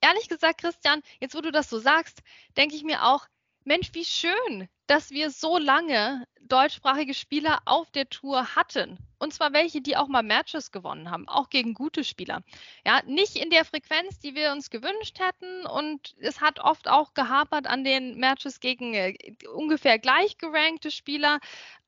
ehrlich 0.00 0.28
gesagt, 0.28 0.60
Christian, 0.60 1.02
jetzt 1.20 1.34
wo 1.34 1.40
du 1.40 1.50
das 1.50 1.70
so 1.70 1.78
sagst, 1.78 2.22
denke 2.56 2.74
ich 2.74 2.84
mir 2.84 3.04
auch, 3.04 3.26
Mensch, 3.64 3.90
wie 3.92 4.04
schön, 4.04 4.68
dass 4.86 5.10
wir 5.10 5.30
so 5.30 5.58
lange 5.58 6.26
deutschsprachige 6.50 7.14
Spieler 7.14 7.60
auf 7.64 7.90
der 7.90 8.08
Tour 8.08 8.54
hatten. 8.54 8.98
Und 9.18 9.34
zwar 9.34 9.52
welche, 9.52 9.80
die 9.82 9.96
auch 9.96 10.08
mal 10.08 10.22
Matches 10.22 10.72
gewonnen 10.72 11.10
haben, 11.10 11.28
auch 11.28 11.50
gegen 11.50 11.74
gute 11.74 12.04
Spieler. 12.04 12.42
Ja, 12.86 13.02
nicht 13.06 13.36
in 13.36 13.50
der 13.50 13.64
Frequenz, 13.64 14.18
die 14.18 14.34
wir 14.34 14.52
uns 14.52 14.70
gewünscht 14.70 15.20
hätten. 15.20 15.66
Und 15.66 16.14
es 16.20 16.40
hat 16.40 16.58
oft 16.58 16.88
auch 16.88 17.12
gehapert 17.12 17.66
an 17.66 17.84
den 17.84 18.16
Matches 18.18 18.60
gegen 18.60 18.94
äh, 18.94 19.14
ungefähr 19.54 19.98
gleich 19.98 20.38
gerankte 20.38 20.90
Spieler. 20.90 21.38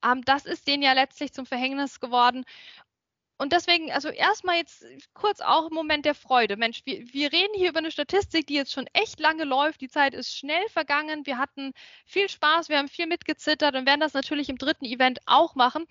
Ähm, 0.04 0.22
das 0.24 0.44
ist 0.44 0.68
denen 0.68 0.82
ja 0.82 0.92
letztlich 0.92 1.32
zum 1.32 1.46
Verhängnis 1.46 2.00
geworden. 2.00 2.44
Und 3.42 3.52
deswegen, 3.52 3.90
also 3.90 4.08
erstmal 4.08 4.58
jetzt 4.58 4.86
kurz 5.14 5.40
auch 5.40 5.66
im 5.66 5.74
Moment 5.74 6.04
der 6.04 6.14
Freude. 6.14 6.56
Mensch, 6.56 6.82
wir, 6.84 7.12
wir 7.12 7.32
reden 7.32 7.54
hier 7.56 7.70
über 7.70 7.80
eine 7.80 7.90
Statistik, 7.90 8.46
die 8.46 8.54
jetzt 8.54 8.70
schon 8.70 8.86
echt 8.92 9.18
lange 9.18 9.42
läuft. 9.42 9.80
Die 9.80 9.88
Zeit 9.88 10.14
ist 10.14 10.36
schnell 10.36 10.62
vergangen. 10.68 11.26
Wir 11.26 11.38
hatten 11.38 11.72
viel 12.04 12.28
Spaß, 12.28 12.68
wir 12.68 12.78
haben 12.78 12.86
viel 12.86 13.08
mitgezittert 13.08 13.74
und 13.74 13.84
werden 13.84 13.98
das 13.98 14.14
natürlich 14.14 14.48
im 14.48 14.58
dritten 14.58 14.84
Event 14.84 15.18
auch 15.26 15.56
machen. 15.56 15.88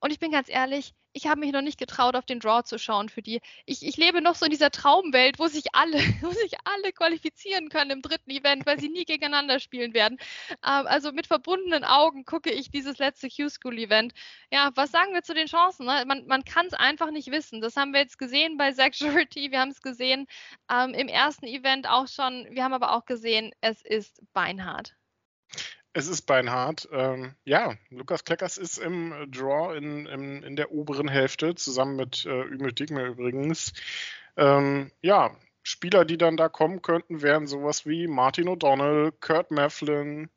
Und 0.00 0.12
ich 0.12 0.18
bin 0.18 0.30
ganz 0.30 0.48
ehrlich, 0.48 0.94
ich 1.12 1.26
habe 1.26 1.40
mich 1.40 1.52
noch 1.52 1.62
nicht 1.62 1.78
getraut, 1.78 2.14
auf 2.14 2.26
den 2.26 2.38
Draw 2.38 2.62
zu 2.62 2.78
schauen 2.78 3.08
für 3.08 3.22
die. 3.22 3.40
Ich, 3.66 3.84
ich 3.84 3.96
lebe 3.96 4.20
noch 4.20 4.34
so 4.34 4.44
in 4.44 4.50
dieser 4.50 4.70
Traumwelt, 4.70 5.38
wo 5.38 5.48
sich 5.48 5.64
alle, 5.72 5.98
wo 6.22 6.30
sich 6.30 6.52
alle 6.64 6.92
qualifizieren 6.92 7.68
können 7.68 7.90
im 7.90 8.02
dritten 8.02 8.30
Event, 8.30 8.66
weil 8.66 8.78
sie 8.78 8.88
nie 8.88 9.04
gegeneinander 9.04 9.58
spielen 9.58 9.94
werden. 9.94 10.18
Ähm, 10.50 10.86
also 10.86 11.12
mit 11.12 11.26
verbundenen 11.26 11.84
Augen 11.84 12.24
gucke 12.24 12.50
ich 12.50 12.70
dieses 12.70 12.98
letzte 12.98 13.28
Q-School-Event. 13.28 14.12
Ja, 14.52 14.70
was 14.74 14.90
sagen 14.92 15.14
wir 15.14 15.22
zu 15.22 15.34
den 15.34 15.46
Chancen? 15.46 15.86
Ne? 15.86 16.04
Man, 16.06 16.26
man 16.26 16.44
kann 16.44 16.66
es 16.66 16.74
einfach 16.74 17.10
nicht 17.10 17.30
wissen. 17.30 17.60
Das 17.60 17.76
haben 17.76 17.92
wir 17.92 18.00
jetzt 18.00 18.18
gesehen 18.18 18.56
bei 18.56 18.72
Zach 18.72 18.94
Surety, 18.94 19.50
wir 19.50 19.60
haben 19.60 19.70
es 19.70 19.82
gesehen 19.82 20.26
ähm, 20.70 20.94
im 20.94 21.08
ersten 21.08 21.46
Event 21.46 21.88
auch 21.88 22.06
schon. 22.06 22.46
Wir 22.50 22.64
haben 22.64 22.74
aber 22.74 22.92
auch 22.92 23.04
gesehen, 23.06 23.52
es 23.60 23.82
ist 23.82 24.22
beinhart. 24.32 24.94
Es 25.98 26.06
ist 26.06 26.26
beinhart. 26.26 26.88
Ähm, 26.92 27.34
ja, 27.44 27.74
Lukas 27.90 28.22
Kleckers 28.22 28.56
ist 28.56 28.78
im 28.78 29.12
Draw 29.32 29.76
in, 29.76 30.06
in, 30.06 30.44
in 30.44 30.54
der 30.54 30.70
oberen 30.70 31.08
Hälfte, 31.08 31.56
zusammen 31.56 31.96
mit 31.96 32.24
äh, 32.24 32.42
Ümit 32.42 32.78
Digme 32.78 33.04
übrigens. 33.04 33.72
Ähm, 34.36 34.92
ja, 35.02 35.34
Spieler, 35.64 36.04
die 36.04 36.16
dann 36.16 36.36
da 36.36 36.48
kommen 36.48 36.82
könnten, 36.82 37.20
wären 37.20 37.48
sowas 37.48 37.84
wie 37.84 38.06
Martin 38.06 38.48
O'Donnell, 38.48 39.10
Kurt 39.20 39.50
Mefflin, 39.50 40.30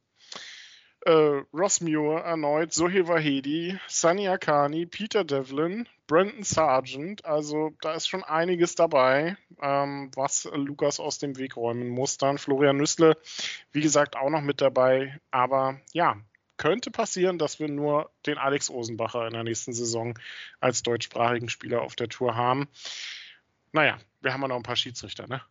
äh, 1.01 1.43
Ross 1.53 1.79
Muir 1.79 2.21
erneut, 2.21 2.73
Sohil 2.73 3.07
Vahedi, 3.07 3.77
Sunny 3.87 4.29
Akani, 4.29 4.87
Peter 4.87 5.23
Devlin, 5.23 5.87
Brandon 6.11 6.43
Sargent. 6.43 7.23
Also 7.23 7.71
da 7.79 7.93
ist 7.93 8.09
schon 8.09 8.25
einiges 8.25 8.75
dabei, 8.75 9.37
ähm, 9.61 10.11
was 10.13 10.43
Lukas 10.53 10.99
aus 10.99 11.19
dem 11.19 11.37
Weg 11.37 11.55
räumen 11.55 11.87
muss. 11.87 12.17
Dann 12.17 12.37
Florian 12.37 12.75
Nüssle, 12.75 13.15
wie 13.71 13.79
gesagt, 13.79 14.17
auch 14.17 14.29
noch 14.29 14.41
mit 14.41 14.59
dabei. 14.59 15.17
Aber 15.31 15.79
ja, 15.93 16.17
könnte 16.57 16.91
passieren, 16.91 17.37
dass 17.37 17.61
wir 17.61 17.69
nur 17.69 18.11
den 18.25 18.37
Alex 18.37 18.69
Osenbacher 18.69 19.25
in 19.25 19.33
der 19.33 19.45
nächsten 19.45 19.71
Saison 19.71 20.19
als 20.59 20.83
deutschsprachigen 20.83 21.47
Spieler 21.47 21.81
auf 21.81 21.95
der 21.95 22.09
Tour 22.09 22.35
haben. 22.35 22.67
Naja, 23.71 23.97
wir 24.19 24.33
haben 24.33 24.41
ja 24.41 24.49
noch 24.49 24.57
ein 24.57 24.63
paar 24.63 24.75
Schiedsrichter, 24.75 25.29
ne? 25.29 25.41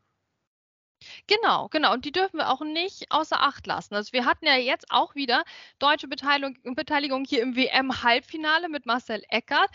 Genau, 1.27 1.69
genau. 1.69 1.93
Und 1.93 2.05
die 2.05 2.13
dürfen 2.13 2.39
wir 2.39 2.51
auch 2.51 2.63
nicht 2.63 3.11
außer 3.11 3.41
Acht 3.41 3.67
lassen. 3.67 3.95
Also 3.95 4.13
wir 4.13 4.25
hatten 4.25 4.47
ja 4.47 4.57
jetzt 4.57 4.87
auch 4.91 5.15
wieder 5.15 5.45
deutsche 5.79 6.09
Beteiligung, 6.09 6.57
Beteiligung 6.75 7.25
hier 7.25 7.43
im 7.43 7.57
WM-Halbfinale 7.57 8.69
mit 8.69 8.87
Marcel 8.87 9.23
Eckert. 9.29 9.71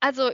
Also 0.00 0.30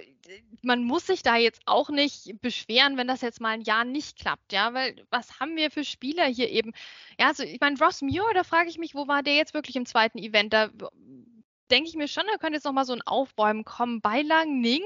man 0.62 0.84
muss 0.84 1.06
sich 1.06 1.22
da 1.22 1.36
jetzt 1.36 1.62
auch 1.66 1.90
nicht 1.90 2.40
beschweren, 2.40 2.96
wenn 2.96 3.08
das 3.08 3.20
jetzt 3.20 3.40
mal 3.40 3.50
ein 3.50 3.62
Jahr 3.62 3.84
nicht 3.84 4.18
klappt, 4.18 4.52
ja, 4.52 4.72
weil 4.72 5.04
was 5.10 5.40
haben 5.40 5.56
wir 5.56 5.70
für 5.70 5.84
Spieler 5.84 6.26
hier 6.26 6.48
eben? 6.50 6.72
Ja, 7.18 7.28
also 7.28 7.42
ich 7.42 7.60
meine, 7.60 7.78
Ross 7.78 8.02
Muir, 8.02 8.32
da 8.34 8.44
frage 8.44 8.68
ich 8.68 8.78
mich, 8.78 8.94
wo 8.94 9.08
war 9.08 9.22
der 9.22 9.34
jetzt 9.34 9.54
wirklich 9.54 9.76
im 9.76 9.86
zweiten 9.86 10.18
Event? 10.18 10.52
Da 10.52 10.70
denke 11.72 11.88
ich 11.88 11.96
mir 11.96 12.06
schon, 12.06 12.24
da 12.30 12.36
könnte 12.36 12.56
jetzt 12.56 12.64
noch 12.64 12.72
mal 12.72 12.84
so 12.84 12.92
ein 12.92 13.02
Aufbäumen 13.02 13.64
kommen. 13.64 14.02
Bei 14.02 14.20
Lang 14.20 14.60
Ning 14.60 14.82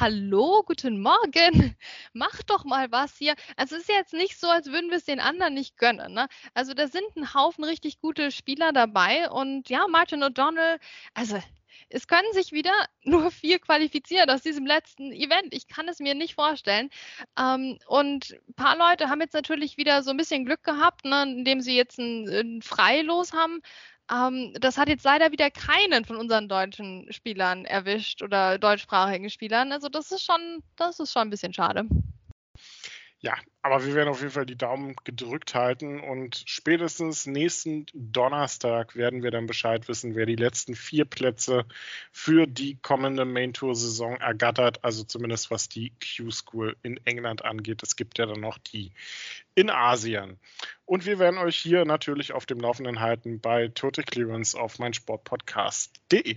hallo, 0.00 0.62
guten 0.66 1.00
Morgen, 1.00 1.76
mach 2.12 2.42
doch 2.42 2.64
mal 2.64 2.90
was 2.92 3.16
hier. 3.16 3.34
Also 3.56 3.76
es 3.76 3.82
ist 3.82 3.88
jetzt 3.88 4.12
nicht 4.12 4.38
so, 4.38 4.48
als 4.48 4.66
würden 4.66 4.90
wir 4.90 4.98
es 4.98 5.04
den 5.04 5.20
anderen 5.20 5.54
nicht 5.54 5.78
gönnen. 5.78 6.12
Ne? 6.12 6.26
Also 6.54 6.74
da 6.74 6.88
sind 6.88 7.06
ein 7.16 7.32
Haufen 7.34 7.64
richtig 7.64 8.00
gute 8.00 8.30
Spieler 8.30 8.72
dabei 8.72 9.30
und 9.30 9.70
ja, 9.70 9.86
Martin 9.88 10.22
O'Donnell, 10.22 10.78
also 11.14 11.38
es 11.88 12.06
können 12.06 12.32
sich 12.32 12.52
wieder 12.52 12.72
nur 13.04 13.30
vier 13.30 13.60
qualifizieren 13.60 14.28
aus 14.28 14.42
diesem 14.42 14.66
letzten 14.66 15.12
Event. 15.12 15.54
Ich 15.54 15.68
kann 15.68 15.88
es 15.88 16.00
mir 16.00 16.14
nicht 16.14 16.34
vorstellen. 16.34 16.90
Ähm, 17.38 17.78
und 17.86 18.36
ein 18.48 18.54
paar 18.54 18.76
Leute 18.76 19.08
haben 19.08 19.20
jetzt 19.20 19.34
natürlich 19.34 19.76
wieder 19.76 20.02
so 20.02 20.10
ein 20.10 20.16
bisschen 20.16 20.44
Glück 20.44 20.64
gehabt, 20.64 21.04
ne, 21.04 21.22
indem 21.22 21.60
sie 21.60 21.76
jetzt 21.76 21.98
ein, 21.98 22.28
ein 22.28 22.62
Freilos 22.62 23.32
haben. 23.32 23.62
Ähm, 24.10 24.52
das 24.60 24.78
hat 24.78 24.88
jetzt 24.88 25.04
leider 25.04 25.32
wieder 25.32 25.50
keinen 25.50 26.04
von 26.04 26.16
unseren 26.16 26.48
deutschen 26.48 27.12
Spielern 27.12 27.64
erwischt 27.64 28.22
oder 28.22 28.58
deutschsprachigen 28.58 29.30
Spielern. 29.30 29.72
Also 29.72 29.88
das 29.88 30.10
ist 30.12 30.24
schon, 30.24 30.62
das 30.76 30.98
ist 31.00 31.12
schon 31.12 31.22
ein 31.22 31.30
bisschen 31.30 31.52
schade. 31.52 31.86
Ja, 33.20 33.34
aber 33.62 33.84
wir 33.84 33.94
werden 33.94 34.08
auf 34.08 34.20
jeden 34.20 34.30
Fall 34.30 34.46
die 34.46 34.56
Daumen 34.56 34.94
gedrückt 35.02 35.56
halten 35.56 35.98
und 35.98 36.44
spätestens 36.46 37.26
nächsten 37.26 37.86
Donnerstag 37.92 38.94
werden 38.94 39.24
wir 39.24 39.32
dann 39.32 39.48
Bescheid 39.48 39.88
wissen, 39.88 40.14
wer 40.14 40.24
die 40.24 40.36
letzten 40.36 40.76
vier 40.76 41.04
Plätze 41.04 41.64
für 42.12 42.46
die 42.46 42.76
kommende 42.80 43.24
Main 43.24 43.52
Tour 43.52 43.74
Saison 43.74 44.16
ergattert. 44.18 44.84
Also 44.84 45.02
zumindest 45.02 45.50
was 45.50 45.68
die 45.68 45.92
Q-School 46.00 46.76
in 46.82 47.00
England 47.06 47.44
angeht. 47.44 47.82
Es 47.82 47.96
gibt 47.96 48.18
ja 48.18 48.26
dann 48.26 48.40
noch 48.40 48.58
die 48.58 48.92
in 49.56 49.68
Asien. 49.68 50.38
Und 50.84 51.04
wir 51.04 51.18
werden 51.18 51.38
euch 51.38 51.56
hier 51.56 51.84
natürlich 51.84 52.32
auf 52.32 52.46
dem 52.46 52.60
Laufenden 52.60 53.00
halten 53.00 53.40
bei 53.40 53.66
Total 53.66 54.04
Clearance 54.04 54.56
auf 54.56 54.78
meinsportpodcast.de. 54.78 56.36